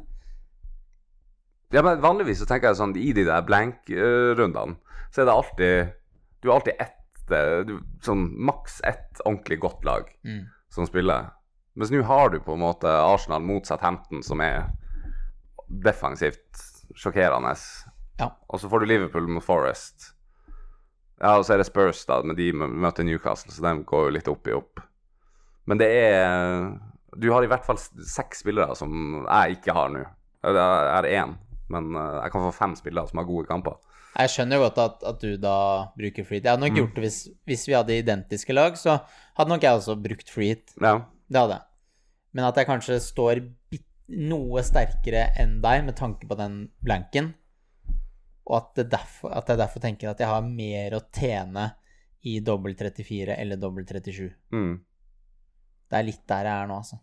Ja, 1.73 1.83
men 1.83 2.01
Vanligvis 2.05 2.39
så 2.43 2.47
tenker 2.49 2.69
jeg 2.69 2.77
sånn 2.81 2.97
i 3.01 3.13
de 3.17 3.25
der 3.25 3.45
blank-rundene, 3.49 4.77
så 5.13 5.23
er 5.23 5.29
det 5.29 5.35
alltid 5.37 5.93
Du 6.43 6.49
har 6.51 6.59
alltid 6.59 6.75
ett 6.83 7.31
eh, 7.33 7.61
du, 7.65 7.79
Sånn 8.05 8.27
maks 8.45 8.81
ett 8.85 9.21
ordentlig 9.25 9.61
godt 9.63 9.85
lag 9.89 10.09
Mm. 10.25 10.45
som 10.71 10.87
spiller. 10.87 11.31
Mens 11.77 11.91
nå 11.91 12.03
har 12.05 12.29
du 12.31 12.41
på 12.41 12.53
en 12.55 12.61
måte 12.61 12.89
Arsenal 12.89 13.41
mot 13.43 13.65
Southampton, 13.67 14.23
som 14.23 14.41
er 14.41 14.67
defensivt 15.69 16.61
sjokkerende. 16.99 17.55
Ja. 18.21 18.31
Og 18.49 18.61
så 18.61 18.69
får 18.69 18.81
du 18.83 18.87
Liverpool 18.91 19.29
mot 19.29 19.45
Forest. 19.45 20.11
Ja, 21.23 21.37
og 21.39 21.45
så 21.47 21.55
er 21.55 21.63
det 21.63 21.69
Spurs, 21.69 22.03
da, 22.09 22.19
men 22.27 22.37
de 22.37 22.51
møter 22.53 23.07
Newcastle, 23.07 23.53
så 23.55 23.63
de 23.65 23.85
går 23.89 24.09
jo 24.09 24.15
litt 24.17 24.29
opp 24.29 24.49
i 24.51 24.57
opp. 24.57 24.81
Men 25.71 25.79
det 25.79 25.89
er 25.89 26.73
Du 27.17 27.29
har 27.31 27.45
i 27.45 27.47
hvert 27.47 27.65
fall 27.65 27.77
seks 27.77 28.41
spillere 28.41 28.75
som 28.77 29.25
jeg 29.29 29.59
ikke 29.59 29.73
har 29.77 29.91
nå. 29.93 30.01
Jeg 30.43 30.55
har 30.57 31.05
én, 31.05 31.35
men 31.73 31.97
eh, 31.97 32.21
jeg 32.21 32.35
kan 32.35 32.47
få 32.47 32.53
fem 32.57 32.77
spillere 32.79 33.11
som 33.11 33.23
har 33.23 33.29
gode 33.29 33.49
kamper. 33.51 33.81
Jeg 34.13 34.33
skjønner 34.35 34.59
jo 34.59 34.65
godt 34.67 34.81
at, 34.83 35.05
at 35.09 35.23
du 35.25 35.37
da 35.41 35.57
bruker 35.97 36.27
free 36.29 36.39
hit. 36.39 36.47
Jeg 36.47 36.53
hadde 36.53 36.67
nok 36.67 36.77
gjort 36.77 36.97
det 36.97 37.05
hvis, 37.07 37.21
hvis 37.49 37.67
vi 37.69 37.77
hadde 37.79 37.97
identiske 37.97 38.57
lag, 38.57 38.77
så 38.77 38.99
hadde 39.39 39.55
nok 39.55 39.65
jeg 39.65 39.79
også 39.79 39.97
brukt 40.05 40.33
free 40.33 40.53
hit. 40.53 40.75
Ja. 40.77 40.99
Det 41.33 41.41
hadde 41.41 41.57
jeg. 41.57 41.69
Men 42.37 42.49
at 42.49 42.61
jeg 42.61 42.69
kanskje 42.69 42.99
står 43.01 43.41
noe 44.13 44.65
sterkere 44.67 45.31
enn 45.41 45.61
deg 45.65 45.87
med 45.87 45.97
tanke 45.97 46.29
på 46.29 46.37
den 46.37 46.67
blanken, 46.85 47.33
og 48.49 48.57
at, 48.59 48.73
det 48.77 48.89
derfor, 48.93 49.33
at 49.33 49.49
jeg 49.49 49.61
derfor 49.61 49.83
tenker 49.85 50.11
at 50.11 50.21
jeg 50.21 50.29
har 50.29 50.45
mer 50.45 50.97
å 50.99 51.05
tjene 51.15 51.69
i 52.27 52.39
dobbel 52.45 52.75
34 52.79 53.37
eller 53.37 53.61
dobbel 53.61 53.87
37. 53.89 54.29
Mm. 54.55 54.75
Det 55.89 55.99
er 55.99 56.07
litt 56.07 56.25
der 56.29 56.49
jeg 56.49 56.65
er 56.65 56.69
nå, 56.71 56.79
altså. 56.83 56.99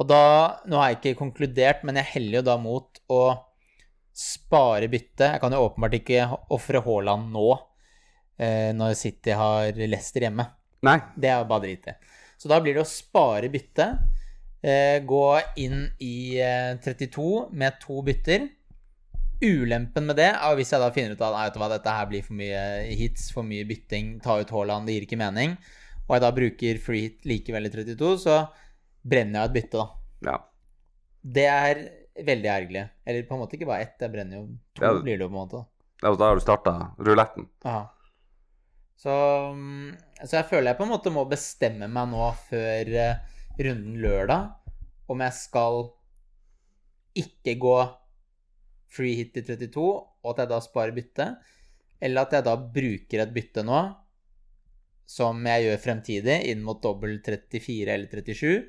Og 0.00 0.06
da 0.08 0.22
Nå 0.70 0.78
har 0.80 0.92
jeg 0.92 1.00
ikke 1.00 1.20
konkludert, 1.20 1.84
men 1.84 1.98
jeg 2.00 2.12
heller 2.14 2.40
jo 2.40 2.46
da 2.46 2.56
mot 2.60 3.00
å 3.12 3.20
spare 4.20 4.88
bytte. 4.92 5.32
Jeg 5.34 5.40
kan 5.42 5.54
jo 5.54 5.64
åpenbart 5.64 5.96
ikke 6.00 6.28
ofre 6.52 6.82
Haaland 6.84 7.30
nå, 7.32 7.48
eh, 8.40 8.70
når 8.76 8.96
City 8.98 9.34
har 9.36 9.72
Leicester 9.80 10.26
hjemme. 10.26 10.46
Nei. 10.86 10.98
Det 11.16 11.30
er 11.32 11.48
bare 11.48 11.66
drit 11.66 11.88
i. 11.88 11.96
Så 12.40 12.48
da 12.48 12.60
blir 12.60 12.76
det 12.76 12.84
å 12.84 12.88
spare 12.88 13.50
bytte. 13.52 13.86
Eh, 14.60 15.00
gå 15.08 15.24
inn 15.60 15.86
i 16.04 16.36
eh, 16.40 16.76
32 16.84 17.48
med 17.56 17.78
to 17.80 18.00
bytter. 18.04 18.48
Ulempen 19.40 20.04
med 20.04 20.18
det 20.20 20.28
er 20.34 20.56
hvis 20.58 20.72
jeg 20.74 20.82
da 20.82 20.90
finner 20.92 21.16
ut 21.16 21.22
at 21.24 21.56
hva, 21.56 21.68
dette 21.72 21.94
her 21.96 22.08
blir 22.10 22.24
for 22.24 22.36
mye 22.36 22.64
hits, 22.92 23.30
for 23.32 23.46
mye 23.46 23.64
bytting, 23.68 24.18
ta 24.20 24.36
ut 24.36 24.52
Haaland, 24.52 24.84
det 24.84 24.98
gir 24.98 25.06
ikke 25.06 25.20
mening, 25.20 25.54
og 26.04 26.12
jeg 26.12 26.24
da 26.26 26.30
bruker 26.36 26.82
free 26.84 27.06
hit 27.06 27.24
likevel 27.28 27.70
i 27.70 27.72
32, 27.72 28.10
så 28.26 28.36
brenner 29.00 29.40
jeg 29.40 29.48
et 29.48 29.56
bytte, 29.56 29.80
da. 29.80 30.28
Ja. 30.28 30.36
Det 31.24 31.46
er 31.48 31.80
veldig 32.26 32.50
ergerlig. 32.52 32.84
Eller 33.06 33.26
på 33.28 33.34
en 33.36 33.40
måte 33.42 33.56
ikke 33.58 33.68
bare 33.70 33.86
ett, 33.86 33.96
det 34.00 34.10
brenner 34.12 34.40
jo 34.40 34.46
to, 34.74 34.82
Ja. 34.84 34.92
blir 35.00 35.16
det 35.18 35.24
jo 35.26 35.28
på 35.28 35.36
en 35.36 35.42
måte. 35.48 35.64
Ja, 36.02 36.14
Da 36.16 36.28
har 36.30 36.34
du 36.34 36.40
starta 36.40 36.74
ruletten. 36.98 37.48
Aha. 37.64 37.90
Så, 39.00 39.10
mm, 39.54 39.96
så 40.26 40.36
jeg 40.36 40.48
føler 40.50 40.70
jeg 40.70 40.76
på 40.78 40.84
en 40.84 40.92
måte 40.92 41.10
må 41.12 41.24
bestemme 41.28 41.88
meg 41.88 42.08
nå 42.12 42.26
før 42.50 42.90
eh, 43.00 43.16
runden 43.58 43.96
lørdag 44.02 44.50
om 45.08 45.20
jeg 45.24 45.32
skal 45.32 45.90
ikke 47.16 47.54
gå 47.58 47.76
free 48.90 49.14
hit 49.16 49.36
i 49.40 49.42
32, 49.46 49.80
og 49.80 50.30
at 50.34 50.42
jeg 50.44 50.50
da 50.52 50.60
sparer 50.60 50.92
bytte, 50.94 51.26
eller 52.00 52.22
at 52.26 52.32
jeg 52.36 52.44
da 52.46 52.56
bruker 52.56 53.22
et 53.24 53.32
bytte 53.34 53.64
nå, 53.66 53.80
som 55.10 55.40
jeg 55.46 55.64
gjør 55.66 55.80
fremtidig, 55.82 56.36
inn 56.52 56.62
mot 56.62 56.80
dobbel 56.82 57.18
34 57.24 57.88
eller 57.94 58.06
37, 58.06 58.68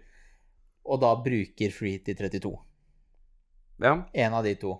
og 0.90 1.02
da 1.04 1.12
bruker 1.22 1.74
free 1.76 1.98
hit 2.00 2.10
i 2.10 2.16
32. 2.18 2.54
Ja. 3.82 3.98
En 4.14 4.38
av 4.38 4.46
de 4.46 4.56
to. 4.62 4.76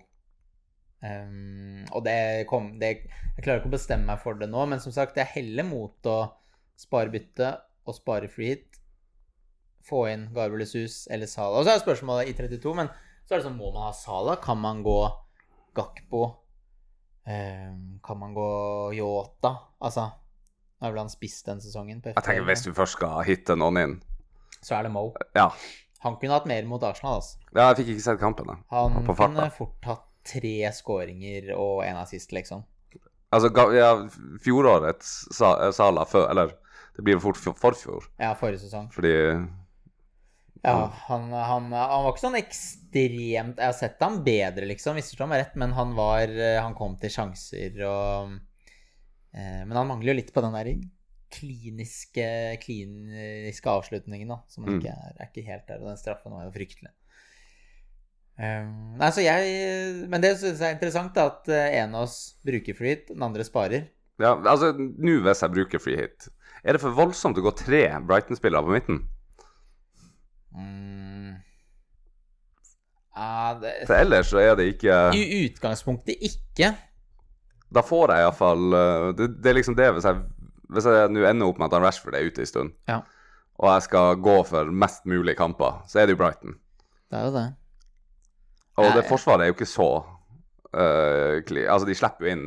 Um, 1.02 1.82
og 1.90 2.04
det 2.06 2.46
kom 2.46 2.76
det, 2.78 3.08
Jeg 3.34 3.42
klarer 3.42 3.58
ikke 3.58 3.72
å 3.72 3.74
bestemme 3.74 4.06
meg 4.06 4.20
for 4.22 4.38
det 4.38 4.46
nå, 4.46 4.60
men 4.70 4.78
som 4.82 4.94
sagt, 4.94 5.18
jeg 5.18 5.34
heller 5.34 5.66
mot 5.66 6.06
å 6.06 6.18
spare 6.78 7.10
bytte 7.10 7.48
og 7.88 7.96
spare 7.96 8.30
free 8.30 8.54
hit. 8.54 8.78
Få 9.82 10.04
inn 10.12 10.28
Gabriel 10.34 10.68
Sus 10.68 11.08
eller 11.10 11.26
Sala. 11.26 11.58
Og 11.58 11.66
så 11.66 11.74
er 11.74 11.82
spørsmålet 11.82 12.30
i 12.30 12.36
32, 12.38 12.74
men 12.78 12.92
så 13.26 13.34
er 13.34 13.40
det 13.40 13.48
sånn 13.48 13.58
Må 13.58 13.72
man 13.74 13.88
ha 13.88 13.92
Sala? 13.96 14.36
Kan 14.42 14.60
man 14.62 14.84
gå 14.86 15.00
Gakpo? 15.74 16.22
Um, 17.26 17.98
kan 18.04 18.18
man 18.18 18.34
gå 18.34 18.48
Yota? 18.98 19.54
Altså 19.82 20.08
Nå 20.82 20.88
er 20.88 20.94
vel 20.96 21.04
han 21.04 21.12
spist 21.12 21.46
den 21.46 21.60
sesongen. 21.62 22.00
Jeg 22.02 22.18
tenker 22.18 22.46
hvis 22.48 22.64
du 22.66 22.72
først 22.74 22.96
skal 22.96 23.20
hitte 23.22 23.54
noen 23.54 23.78
inn 23.78 23.92
Så 24.58 24.74
er 24.74 24.88
det 24.88 24.90
Mo. 24.94 25.12
Ja. 25.38 25.52
Han 26.02 26.16
kunne 26.18 26.34
hatt 26.34 26.46
mer 26.50 26.64
mot 26.66 26.82
Arsenal, 26.82 27.20
altså. 27.20 27.38
ja 27.54 27.68
jeg 27.70 27.76
fikk 27.82 27.92
ikke 27.94 28.04
sett 28.08 28.20
kampen. 28.20 28.46
da. 28.50 28.56
Han 28.74 29.04
På 29.06 29.14
farta. 29.14 29.32
kunne 29.34 29.50
fort 29.54 29.86
hatt 29.86 30.06
tre 30.26 30.54
skåringer 30.74 31.52
og 31.56 31.84
en 31.86 31.96
assist, 32.02 32.32
liksom. 32.34 32.64
Altså, 33.32 33.48
ja, 33.74 33.92
fjorårets 34.44 35.12
sa, 35.32 35.54
eh, 35.64 35.70
Sala 35.72 36.04
før 36.04 36.26
Eller 36.30 36.50
det 36.96 37.02
blir 37.06 37.18
fort 37.22 37.38
forfjor, 37.40 38.04
Ja, 38.20 38.34
forrige 38.36 38.60
sesong. 38.66 38.90
fordi 38.92 39.12
Ja, 40.62 40.92
han, 41.08 41.30
han, 41.32 41.70
han 41.72 42.04
var 42.04 42.10
ikke 42.12 42.22
sånn 42.26 42.36
ekstremt 42.38 43.56
Jeg 43.58 43.66
har 43.70 43.72
sett 43.78 44.02
ham 44.04 44.20
bedre, 44.26 44.66
liksom, 44.68 44.94
misforstå 44.98 45.26
meg 45.30 45.40
rett, 45.46 45.56
men 45.58 45.72
han 45.78 45.94
var 45.96 46.28
Han 46.62 46.74
kom 46.78 46.94
til 47.00 47.10
sjanser 47.10 47.80
og 47.88 48.36
eh, 49.34 49.62
Men 49.64 49.72
han 49.80 49.88
mangler 49.88 50.12
jo 50.12 50.18
litt 50.20 50.34
på 50.34 50.44
den 50.44 50.52
der 50.58 50.74
kliniske, 51.32 52.26
kliniske 52.62 53.70
avslutningen, 53.72 54.28
da, 54.28 54.40
som 54.52 54.64
Mm. 54.66 54.76
ikke 54.78 54.92
er, 54.92 55.14
er 55.18 55.30
ikke 55.30 55.46
helt 55.48 55.64
der. 55.68 55.80
Og 55.80 55.88
den 55.92 56.00
straffen 56.00 56.32
var 56.34 56.44
jo 56.46 56.52
fryktelig. 56.54 56.92
Um, 58.42 58.96
nei, 58.96 59.10
så 59.12 59.20
jeg 59.20 60.08
Men 60.08 60.22
det 60.24 60.30
syns 60.40 60.58
jeg 60.62 60.70
er 60.70 60.76
interessant, 60.78 61.12
da, 61.14 61.26
at 61.28 61.48
eh, 61.52 61.74
en 61.82 61.94
av 61.94 62.06
oss 62.06 62.34
bruker 62.44 62.74
free 62.78 62.94
hit, 62.96 63.08
den 63.12 63.22
andre 63.22 63.44
sparer. 63.44 63.88
Ja, 64.22 64.32
altså, 64.36 64.72
nå 64.76 65.18
hvis 65.24 65.42
jeg 65.44 65.52
bruker 65.52 65.82
free 65.82 65.98
hit, 66.00 66.28
er 66.64 66.72
det 66.76 66.80
for 66.80 66.94
voldsomt 66.96 67.38
å 67.38 67.44
gå 67.44 67.52
tre 67.58 67.82
Brighton-spillere 68.08 68.64
på 68.64 68.74
midten? 68.76 69.02
Mm. 70.54 71.36
Ja, 73.16 73.58
det, 73.60 73.72
For 73.86 73.98
ellers 74.00 74.30
så 74.32 74.40
er 74.40 74.54
det 74.56 74.70
ikke 74.74 74.96
I 75.16 75.24
utgangspunktet 75.46 76.22
ikke. 76.24 76.72
Da 77.72 77.82
får 77.84 78.12
jeg 78.14 78.24
iallfall 78.26 78.64
det, 79.16 79.28
det 79.42 79.50
er 79.52 79.56
liksom 79.58 79.76
det 79.76 79.90
hvis 79.96 80.08
jeg 80.08 80.22
Hvis 80.72 80.84
jeg 80.88 81.10
nå 81.12 81.24
ender 81.28 81.46
opp 81.50 81.58
med 81.58 81.66
at 81.68 81.76
han 81.78 81.82
Rashford 81.86 82.14
er 82.18 82.26
ute 82.26 82.40
en 82.42 82.46
stund, 82.48 82.72
Ja. 82.88 83.00
og 83.60 83.68
jeg 83.74 83.82
skal 83.88 84.16
gå 84.24 84.36
for 84.48 84.64
mest 84.72 85.04
mulig 85.06 85.36
kamper, 85.36 85.82
så 85.86 86.00
er 86.00 86.06
det 86.06 86.16
jo 86.16 86.22
Brighton. 86.24 86.54
Det 87.10 87.18
er 87.18 87.24
jo 87.28 87.32
det. 87.36 87.46
Og 88.78 88.84
Nei. 88.88 88.94
det 88.96 89.04
forsvaret 89.08 89.42
er 89.44 89.50
jo 89.52 89.56
ikke 89.58 89.68
så 89.68 89.88
uh, 90.72 91.40
kli- 91.44 91.68
Altså, 91.68 91.84
de 91.86 91.94
slipper 91.94 92.24
jo 92.26 92.32
inn 92.32 92.46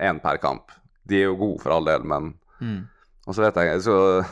én 0.00 0.20
per 0.20 0.36
kamp. 0.42 0.70
De 1.08 1.16
er 1.22 1.30
jo 1.30 1.36
gode 1.40 1.62
for 1.62 1.72
all 1.72 1.84
del, 1.88 2.04
men 2.04 2.34
Mm. 2.60 2.88
Og 3.26 3.34
så 3.34 3.42
vet 3.42 3.54
jeg 3.60 3.80
så 3.84 4.24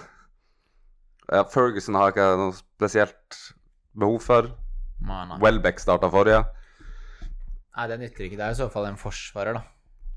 Ja, 1.33 1.43
Ferguson 1.45 1.95
har 1.95 2.13
ikke 2.13 2.37
noe 2.37 2.53
spesielt 2.53 3.39
behov 3.97 4.21
for. 4.21 4.51
Welbeck 5.41 5.79
starta 5.81 6.09
forrige. 6.13 6.45
nei, 7.77 7.87
det 7.89 7.99
nytter 8.01 8.25
ikke. 8.25 8.37
Det 8.37 8.45
er 8.47 8.51
i 8.51 8.55
så 8.61 8.69
fall 8.71 8.87
en 8.87 8.97
forsvarer, 8.97 9.55
da. 9.55 9.63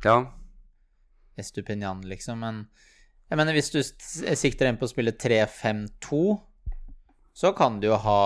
Ja. 0.06 0.26
Estupinian, 1.38 2.02
liksom. 2.02 2.40
Men 2.40 2.68
jeg 3.30 3.38
mener, 3.40 3.54
hvis 3.58 3.72
du 3.74 3.82
sikter 4.36 4.68
inn 4.70 4.78
på 4.80 4.88
å 4.88 4.92
spille 4.92 5.12
3-5-2, 5.12 6.20
så 7.38 7.52
kan 7.58 7.80
du 7.82 7.88
jo 7.90 7.98
ha 8.02 8.20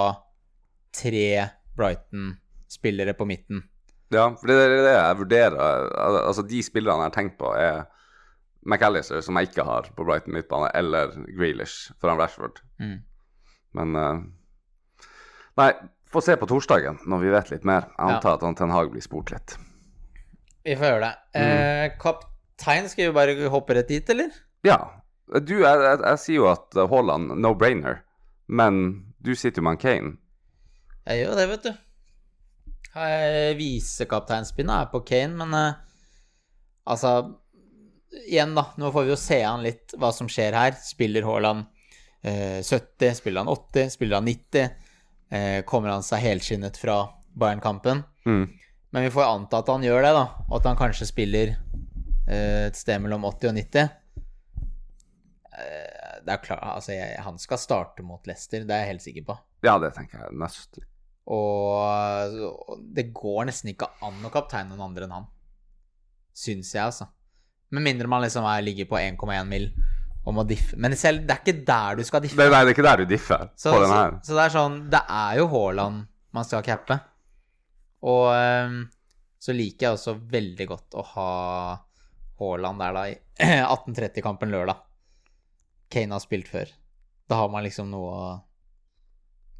tre 0.95 1.49
Brighton-spillere 1.77 3.13
på 3.17 3.25
midten. 3.27 3.63
ja, 4.11 4.27
for 4.35 4.47
det 4.51 4.55
er 4.59 4.75
det 4.83 4.93
jeg 4.95 5.17
vurderer. 5.21 5.87
Altså, 6.27 6.43
de 6.47 6.61
spillerne 6.63 7.05
jeg 7.05 7.11
har 7.11 7.15
tenkt 7.15 7.37
på, 7.39 7.53
er 7.55 7.85
McAllister, 8.67 9.21
som 9.25 9.35
jeg 9.39 9.49
ikke 9.49 9.63
har 9.65 9.87
på 9.95 10.05
Brighton 10.05 10.35
midtbane, 10.35 10.69
eller 10.77 11.15
Grealish 11.37 11.91
foran 12.01 12.19
Rashford. 12.19 12.59
Mm. 12.79 12.99
Men 13.73 13.95
uh, 13.95 14.21
Nei, 15.57 15.71
få 16.11 16.21
se 16.23 16.35
på 16.39 16.47
torsdagen, 16.47 16.99
når 17.07 17.19
vi 17.23 17.31
vet 17.33 17.49
litt 17.51 17.65
mer. 17.67 17.87
Jeg 17.89 17.97
Ja. 17.99 18.15
antar 18.15 18.35
at 18.37 18.43
han 18.45 18.55
Ten 18.55 18.71
Hag 18.71 18.91
blir 18.91 19.01
spurt 19.03 19.31
litt. 19.31 19.55
Vi 20.63 20.75
får 20.77 20.85
gjøre 20.91 21.01
det. 21.07 21.15
Mm. 21.33 21.41
Eh, 21.41 21.97
kaptein, 21.99 22.87
skal 22.91 23.07
vi 23.09 23.15
bare 23.17 23.49
hoppe 23.49 23.73
rett 23.75 23.87
dit, 23.89 24.09
eller? 24.13 24.29
Ja. 24.67 24.79
Du, 25.31 25.55
jeg, 25.61 25.79
jeg, 25.79 25.99
jeg 26.03 26.19
sier 26.19 26.37
jo 26.41 26.49
at 26.51 26.75
eh, 26.75 26.89
Haaland 26.91 27.31
no-brainer, 27.39 28.01
men 28.51 28.81
du 29.23 29.31
sitter 29.37 29.63
jo 29.63 29.69
med 29.69 29.79
Kane. 29.79 30.17
Jeg 31.07 31.23
gjør 31.23 31.37
det, 31.39 31.45
vet 31.53 31.67
du. 31.69 31.71
Eh, 32.99 33.51
Visekapteinspinnet 33.55 34.75
er 34.75 34.89
på 34.91 34.99
Kane, 35.07 35.37
men 35.39 35.55
uh, 35.55 35.77
altså 36.83 37.37
Igjen, 38.27 38.51
da. 38.57 38.65
Nå 38.75 38.89
får 38.91 39.05
vi 39.07 39.13
jo 39.13 39.15
se 39.15 39.37
an 39.47 39.61
litt 39.63 39.93
hva 39.95 40.09
som 40.11 40.27
skjer 40.27 40.51
her. 40.51 40.73
Spiller 40.83 41.23
Haaland 41.23 41.63
uh, 42.27 42.59
70? 42.59 43.13
Spiller 43.21 43.45
han 43.45 43.51
80? 43.53 43.93
Spiller 43.93 44.19
han 44.19 44.27
90? 44.27 44.89
Uh, 45.31 45.61
kommer 45.63 45.93
han 45.93 46.03
seg 46.03 46.19
helskinnet 46.25 46.75
fra 46.75 47.05
Bayern-kampen? 47.39 48.03
Mm. 48.27 48.43
Men 48.91 49.07
vi 49.07 49.13
får 49.15 49.29
anta 49.29 49.61
at 49.63 49.71
han 49.71 49.87
gjør 49.87 50.03
det, 50.03 50.11
da. 50.17 50.25
Og 50.49 50.57
at 50.59 50.67
han 50.67 50.79
kanskje 50.81 51.07
spiller 51.07 51.55
et 52.31 52.77
sted 52.77 52.99
mellom 53.01 53.23
80 53.27 53.49
og 53.49 53.55
90. 53.57 54.00
Det 56.25 56.33
er 56.35 56.41
klart, 56.43 56.63
altså 56.75 56.93
jeg, 56.95 57.17
Han 57.25 57.37
skal 57.41 57.59
starte 57.61 58.03
mot 58.05 58.25
Leicester, 58.29 58.63
det 58.67 58.75
er 58.75 58.85
jeg 58.85 58.93
helt 58.95 59.05
sikker 59.05 59.27
på. 59.31 59.37
Ja, 59.65 59.77
det 59.81 59.93
tenker 59.97 60.23
jeg 60.25 60.37
nesten. 60.41 60.85
Og 61.31 62.41
og 62.49 62.81
det 62.97 63.07
går 63.15 63.45
nesten 63.49 63.71
ikke 63.73 63.89
an 64.05 64.19
å 64.25 64.31
kapteine 64.33 64.71
noen 64.73 64.87
andre 64.89 65.07
enn 65.07 65.15
han. 65.19 65.27
Syns 66.37 66.71
jeg, 66.73 66.83
altså. 66.83 67.07
Med 67.71 67.85
mindre 67.85 68.09
man 68.11 68.23
liksom 68.23 68.45
er, 68.47 68.63
ligger 68.65 68.87
på 68.89 68.99
1,1 68.99 69.47
mil 69.47 69.69
og 70.21 70.35
må 70.37 70.43
diffe. 70.47 70.77
Men 70.77 70.93
selv, 70.99 71.23
det 71.25 71.33
er 71.33 71.41
ikke 71.41 71.65
der 71.67 71.97
du 71.97 72.03
skal 72.05 72.21
diffe. 72.23 72.37
Det, 72.37 72.49
nei, 72.51 72.61
det 72.65 72.71
er 72.71 72.75
ikke 72.75 72.85
der 72.85 73.01
du 73.01 73.09
differ 73.09 73.47
Så, 73.55 73.71
på 73.71 73.77
så, 73.77 73.83
den 73.85 73.93
her. 73.95 74.17
så 74.27 74.35
det 74.37 74.43
er 74.43 74.53
sånn 74.53 74.75
Det 74.93 74.99
er 75.17 75.39
jo 75.39 75.47
Haaland 75.53 76.03
man 76.35 76.47
skal 76.47 76.65
cappe. 76.65 76.97
Og 78.07 78.27
ehm, 78.33 78.77
så 79.41 79.55
liker 79.55 79.87
jeg 79.87 79.97
også 79.97 80.13
veldig 80.31 80.67
godt 80.69 80.97
å 80.99 81.05
ha 81.15 81.31
Haaland 82.41 82.81
der 82.83 82.95
da 82.97 83.03
i 83.09 83.15
1830-kampen 83.75 84.53
lørdag. 84.53 84.83
Kane 85.91 86.15
har 86.15 86.23
spilt 86.23 86.49
før. 86.51 86.71
Da 87.29 87.39
har 87.41 87.51
man 87.53 87.65
liksom 87.65 87.91
noe 87.91 88.11
å 88.11 88.27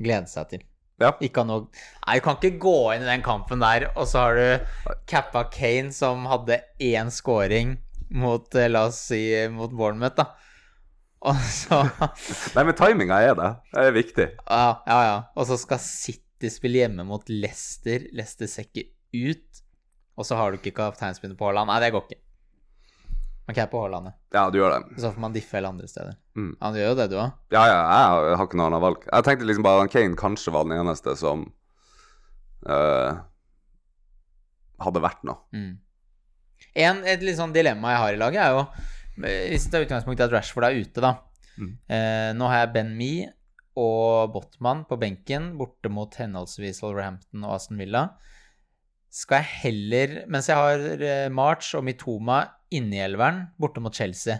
glede 0.01 0.29
seg 0.31 0.49
til. 0.51 0.65
Ja. 1.01 1.15
Ikke 1.23 1.41
noe 1.47 1.65
Nei, 1.71 2.19
du 2.19 2.25
kan 2.25 2.37
ikke 2.37 2.59
gå 2.61 2.75
inn 2.93 3.05
i 3.05 3.09
den 3.09 3.23
kampen 3.25 3.63
der, 3.63 3.87
og 3.95 4.05
så 4.09 4.25
har 4.27 4.37
du 4.37 4.99
cappa 5.09 5.45
Kane, 5.53 5.93
som 5.95 6.27
hadde 6.29 6.59
én 6.83 7.09
scoring 7.13 7.77
mot, 8.11 8.45
eh, 8.55 8.69
la 8.69 8.85
oss 8.89 8.99
si, 9.09 9.21
mot 9.53 9.71
Bournemouth, 9.71 10.17
da. 10.19 10.27
Og 11.21 11.37
så 11.53 11.83
Nei, 12.55 12.65
men 12.65 12.75
timinga 12.77 13.21
er 13.23 13.37
det. 13.37 13.51
Det 13.71 13.85
er 13.87 13.95
viktig. 13.95 14.27
Ja, 14.45 14.65
ja, 14.87 14.99
ja. 15.07 15.17
Og 15.37 15.47
så 15.49 15.57
skal 15.61 15.81
City 15.83 16.49
spille 16.51 16.81
hjemme 16.81 17.05
mot 17.07 17.29
Leicester. 17.29 18.07
Leicester 18.17 18.49
ser 18.49 18.67
ikke 18.67 18.89
ut. 19.13 19.61
Og 20.17 20.27
så 20.27 20.37
har 20.37 20.51
du 20.51 20.59
ikke 20.59 20.73
kapteinspinnet 20.75 21.37
på 21.39 21.47
Haaland. 21.47 21.69
Nei, 21.69 21.79
det 21.83 21.91
går 21.93 22.07
ikke. 22.07 22.21
Man 23.49 23.57
capper 23.57 23.81
Haaland, 23.83 24.07
ja. 24.11 24.13
Ja, 24.37 24.43
du 24.53 24.59
gjør 24.59 24.75
det. 24.75 24.99
Så 25.01 25.09
får 25.11 25.23
man 25.23 25.33
diffe 25.33 25.57
hele 25.57 25.71
andre 25.73 25.87
steder. 25.89 26.13
Mm. 26.37 26.51
Ja, 26.53 26.69
du 26.71 26.77
gjør 26.77 26.91
jo 26.91 26.97
det, 26.99 27.07
du 27.11 27.17
òg. 27.17 27.33
Ja, 27.53 27.63
ja, 27.67 27.79
jeg 28.29 28.37
har 28.37 28.47
ikke 28.47 28.59
noe 28.59 28.69
annet 28.69 28.83
valg. 28.83 29.07
Jeg 29.07 29.27
tenkte 29.27 29.47
liksom 29.49 29.65
bare 29.65 29.87
at 29.87 29.93
Kane 29.95 30.19
kanskje 30.19 30.53
var 30.55 30.67
den 30.67 30.77
eneste 30.77 31.15
som 31.19 31.47
uh, 32.69 33.17
hadde 34.85 35.03
vært 35.03 35.25
noe. 35.27 35.41
Mm. 35.57 35.73
En, 36.85 37.01
et 37.09 37.25
litt 37.25 37.39
sånn 37.39 37.55
dilemma 37.55 37.95
jeg 37.95 38.03
har 38.03 38.13
i 38.15 38.21
laget, 38.21 38.45
er 38.45 38.55
jo 38.55 38.61
eh, 39.25 39.49
Hvis 39.51 39.65
det 39.67 39.79
er 39.79 39.87
utgangspunkt 39.87 40.21
i 40.21 40.25
at 40.27 40.35
Rashford 40.37 40.69
er 40.69 40.77
ute, 40.77 41.03
da. 41.03 41.15
Mm. 41.57 41.73
Eh, 41.91 42.29
nå 42.37 42.47
har 42.53 42.63
jeg 42.63 42.73
Ben 42.77 42.95
Me 42.95 43.11
og 43.81 44.31
Botman 44.35 44.85
på 44.85 44.99
benken 45.01 45.55
borte 45.59 45.89
mot 45.91 46.13
henholdsvis 46.19 46.83
Wolverhampton 46.85 47.43
og 47.47 47.57
Aston 47.57 47.81
Villa. 47.81 48.05
Skal 49.11 49.41
jeg 49.41 49.61
heller, 49.65 50.17
mens 50.31 50.47
jeg 50.47 50.55
har 50.55 51.31
March 51.33 51.73
og 51.75 51.83
Mitoma 51.87 52.43
inne 52.71 52.97
i 52.97 53.03
elveren 53.03 53.45
borte 53.59 53.83
mot 53.83 53.95
Chelsea, 53.95 54.39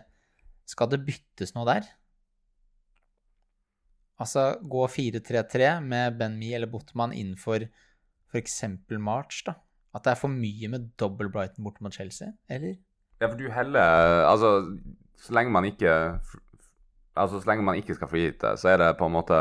skal 0.67 0.91
det 0.91 1.03
byttes 1.07 1.55
noe 1.55 1.67
der? 1.67 1.87
Altså 4.21 4.51
gå 4.61 4.85
4-3-3 4.87 5.71
med 5.81 6.17
Ben 6.19 6.37
Mee 6.37 6.55
eller 6.55 6.69
Botman 6.69 7.13
innenfor 7.15 7.65
f.eks. 8.31 8.61
March, 9.01 9.41
da? 9.47 9.55
At 9.95 10.05
det 10.05 10.13
er 10.13 10.19
for 10.21 10.31
mye 10.31 10.69
med 10.71 10.91
dobbel 10.99 11.31
Brighton 11.31 11.65
borte 11.65 11.83
mot 11.83 11.93
Chelsea, 11.93 12.29
eller? 12.49 12.77
Ja, 13.19 13.27
for 13.27 13.37
du 13.37 13.49
heller 13.51 14.23
Altså, 14.29 14.51
så 15.19 15.33
lenge 15.35 15.51
man 15.53 15.67
ikke 15.67 15.91
Altså, 17.15 17.41
så 17.41 17.49
lenge 17.49 17.65
man 17.65 17.75
ikke 17.75 17.97
skal 17.97 18.09
det, 18.39 18.53
så 18.59 18.69
er 18.71 18.77
det 18.77 18.97
på 18.97 19.09
en 19.09 19.17
måte 19.17 19.39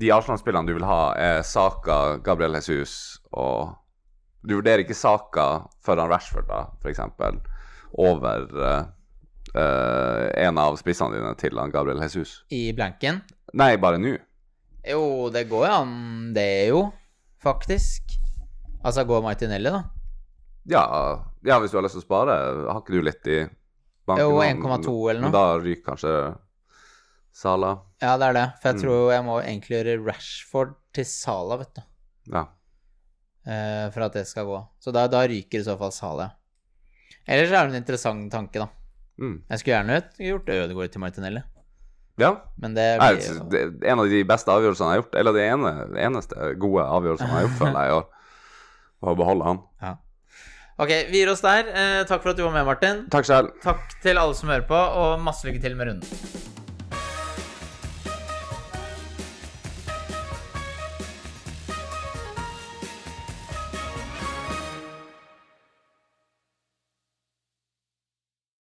De 0.00 0.12
Arsenal-spillene 0.12 0.66
du 0.66 0.74
vil 0.74 0.88
ha, 0.88 1.14
er 1.16 1.42
Saka, 1.42 2.18
Gabriel 2.24 2.58
Jesus 2.58 3.20
og 3.32 3.76
Du 4.42 4.56
vurderer 4.56 4.82
ikke 4.82 4.94
Saka 4.94 5.68
foran 5.84 6.10
Rashford, 6.10 6.48
da, 6.48 6.66
f.eks., 6.82 7.00
over 7.96 8.46
eh, 8.68 8.84
eh, 9.54 10.24
en 10.46 10.58
av 10.58 10.76
spissene 10.80 11.16
dine 11.16 11.34
til 11.40 11.58
han 11.58 11.70
Gabriel 11.74 12.00
Jesus? 12.04 12.42
I 12.52 12.72
blanken? 12.76 13.22
Nei, 13.54 13.76
bare 13.80 13.98
nå. 14.02 14.16
Jo, 14.88 15.28
det 15.34 15.46
går 15.50 15.66
jo 15.66 15.72
an, 15.74 15.94
det 16.36 16.48
jo, 16.70 16.82
faktisk. 17.42 18.14
Altså 18.84 19.04
gå 19.08 19.20
Martinelli, 19.24 19.70
da. 19.74 19.82
Ja, 20.68 20.82
ja, 21.44 21.56
hvis 21.60 21.72
du 21.72 21.78
har 21.78 21.84
lyst 21.86 21.96
til 21.96 22.04
å 22.04 22.06
spare, 22.06 22.36
har 22.68 22.82
ikke 22.82 22.94
du 22.98 23.02
litt 23.02 23.26
i 23.32 23.38
banken? 24.08 24.22
Jo, 24.24 24.38
1,2 24.44 24.94
eller 25.10 25.20
noe. 25.22 25.30
Men 25.30 25.34
da 25.34 25.46
ryker 25.60 25.84
kanskje 25.90 26.12
Sala. 27.38 27.72
Ja, 28.02 28.16
det 28.18 28.28
er 28.30 28.34
det. 28.34 28.46
For 28.60 28.68
jeg 28.72 28.76
Mm. 28.78 28.82
tror 28.82 29.12
jeg 29.12 29.24
må 29.24 29.34
egentlig 29.42 29.76
gjøre 29.78 30.04
Rashford 30.06 30.74
til 30.92 31.04
Sala, 31.04 31.56
vet 31.60 31.74
du. 31.74 31.82
Ja. 32.34 32.44
Eh, 33.46 33.90
for 33.94 34.02
at 34.08 34.12
det 34.12 34.26
skal 34.26 34.44
gå. 34.48 34.58
Så 34.82 34.92
da, 34.92 35.06
da 35.06 35.22
ryker 35.26 35.60
i 35.60 35.64
så 35.64 35.76
fall 35.78 35.92
Sala. 35.92 36.30
Ellers 37.28 37.52
er 37.52 37.68
det 37.68 37.76
en 37.76 37.82
interessant 37.82 38.26
tanke, 38.32 38.62
da. 38.62 38.68
Mm. 39.20 39.38
Jeg 39.50 39.60
skulle 39.60 39.76
gjerne 39.76 40.00
gjort 40.22 40.50
Ødegaard 40.54 40.92
til 40.94 41.02
Martinelli, 41.02 41.40
ja. 42.22 42.30
men 42.62 42.76
det 42.76 42.84
blir 43.00 43.16
jo 43.18 43.46
det 43.50 43.62
er 43.62 43.92
en 43.92 44.02
av 44.04 44.10
de 44.10 44.20
beste 44.26 44.52
avgjørelsene 44.54 44.88
jeg 44.88 44.94
har 44.94 45.02
gjort, 45.02 45.16
eller 45.20 45.34
det 45.36 45.46
ene, 45.46 45.72
eneste 46.06 46.52
gode 46.62 46.84
avgjørelsene 46.86 47.30
jeg 47.30 47.36
har 47.36 47.48
gjort, 47.48 47.58
føler 47.62 47.80
jeg, 47.80 47.88
i 47.88 47.96
år. 47.98 48.06
Å 48.98 49.16
beholde 49.18 49.50
han. 49.50 49.64
ja. 49.84 49.96
Ok, 50.78 50.92
vi 51.10 51.18
gir 51.18 51.30
oss 51.32 51.40
der. 51.42 51.66
Eh, 51.74 52.04
takk 52.06 52.22
for 52.22 52.30
at 52.30 52.38
du 52.38 52.44
var 52.44 52.52
med, 52.54 52.62
Martin. 52.68 53.00
Takk 53.10 53.26
selv. 53.26 53.50
Takk 53.64 53.98
til 53.98 54.20
alle 54.22 54.38
som 54.38 54.52
hører 54.52 54.62
på, 54.68 54.78
og 54.78 55.18
masse 55.26 55.42
lykke 55.48 55.62
til 55.64 55.74
med 55.74 55.90
runden. 55.90 56.57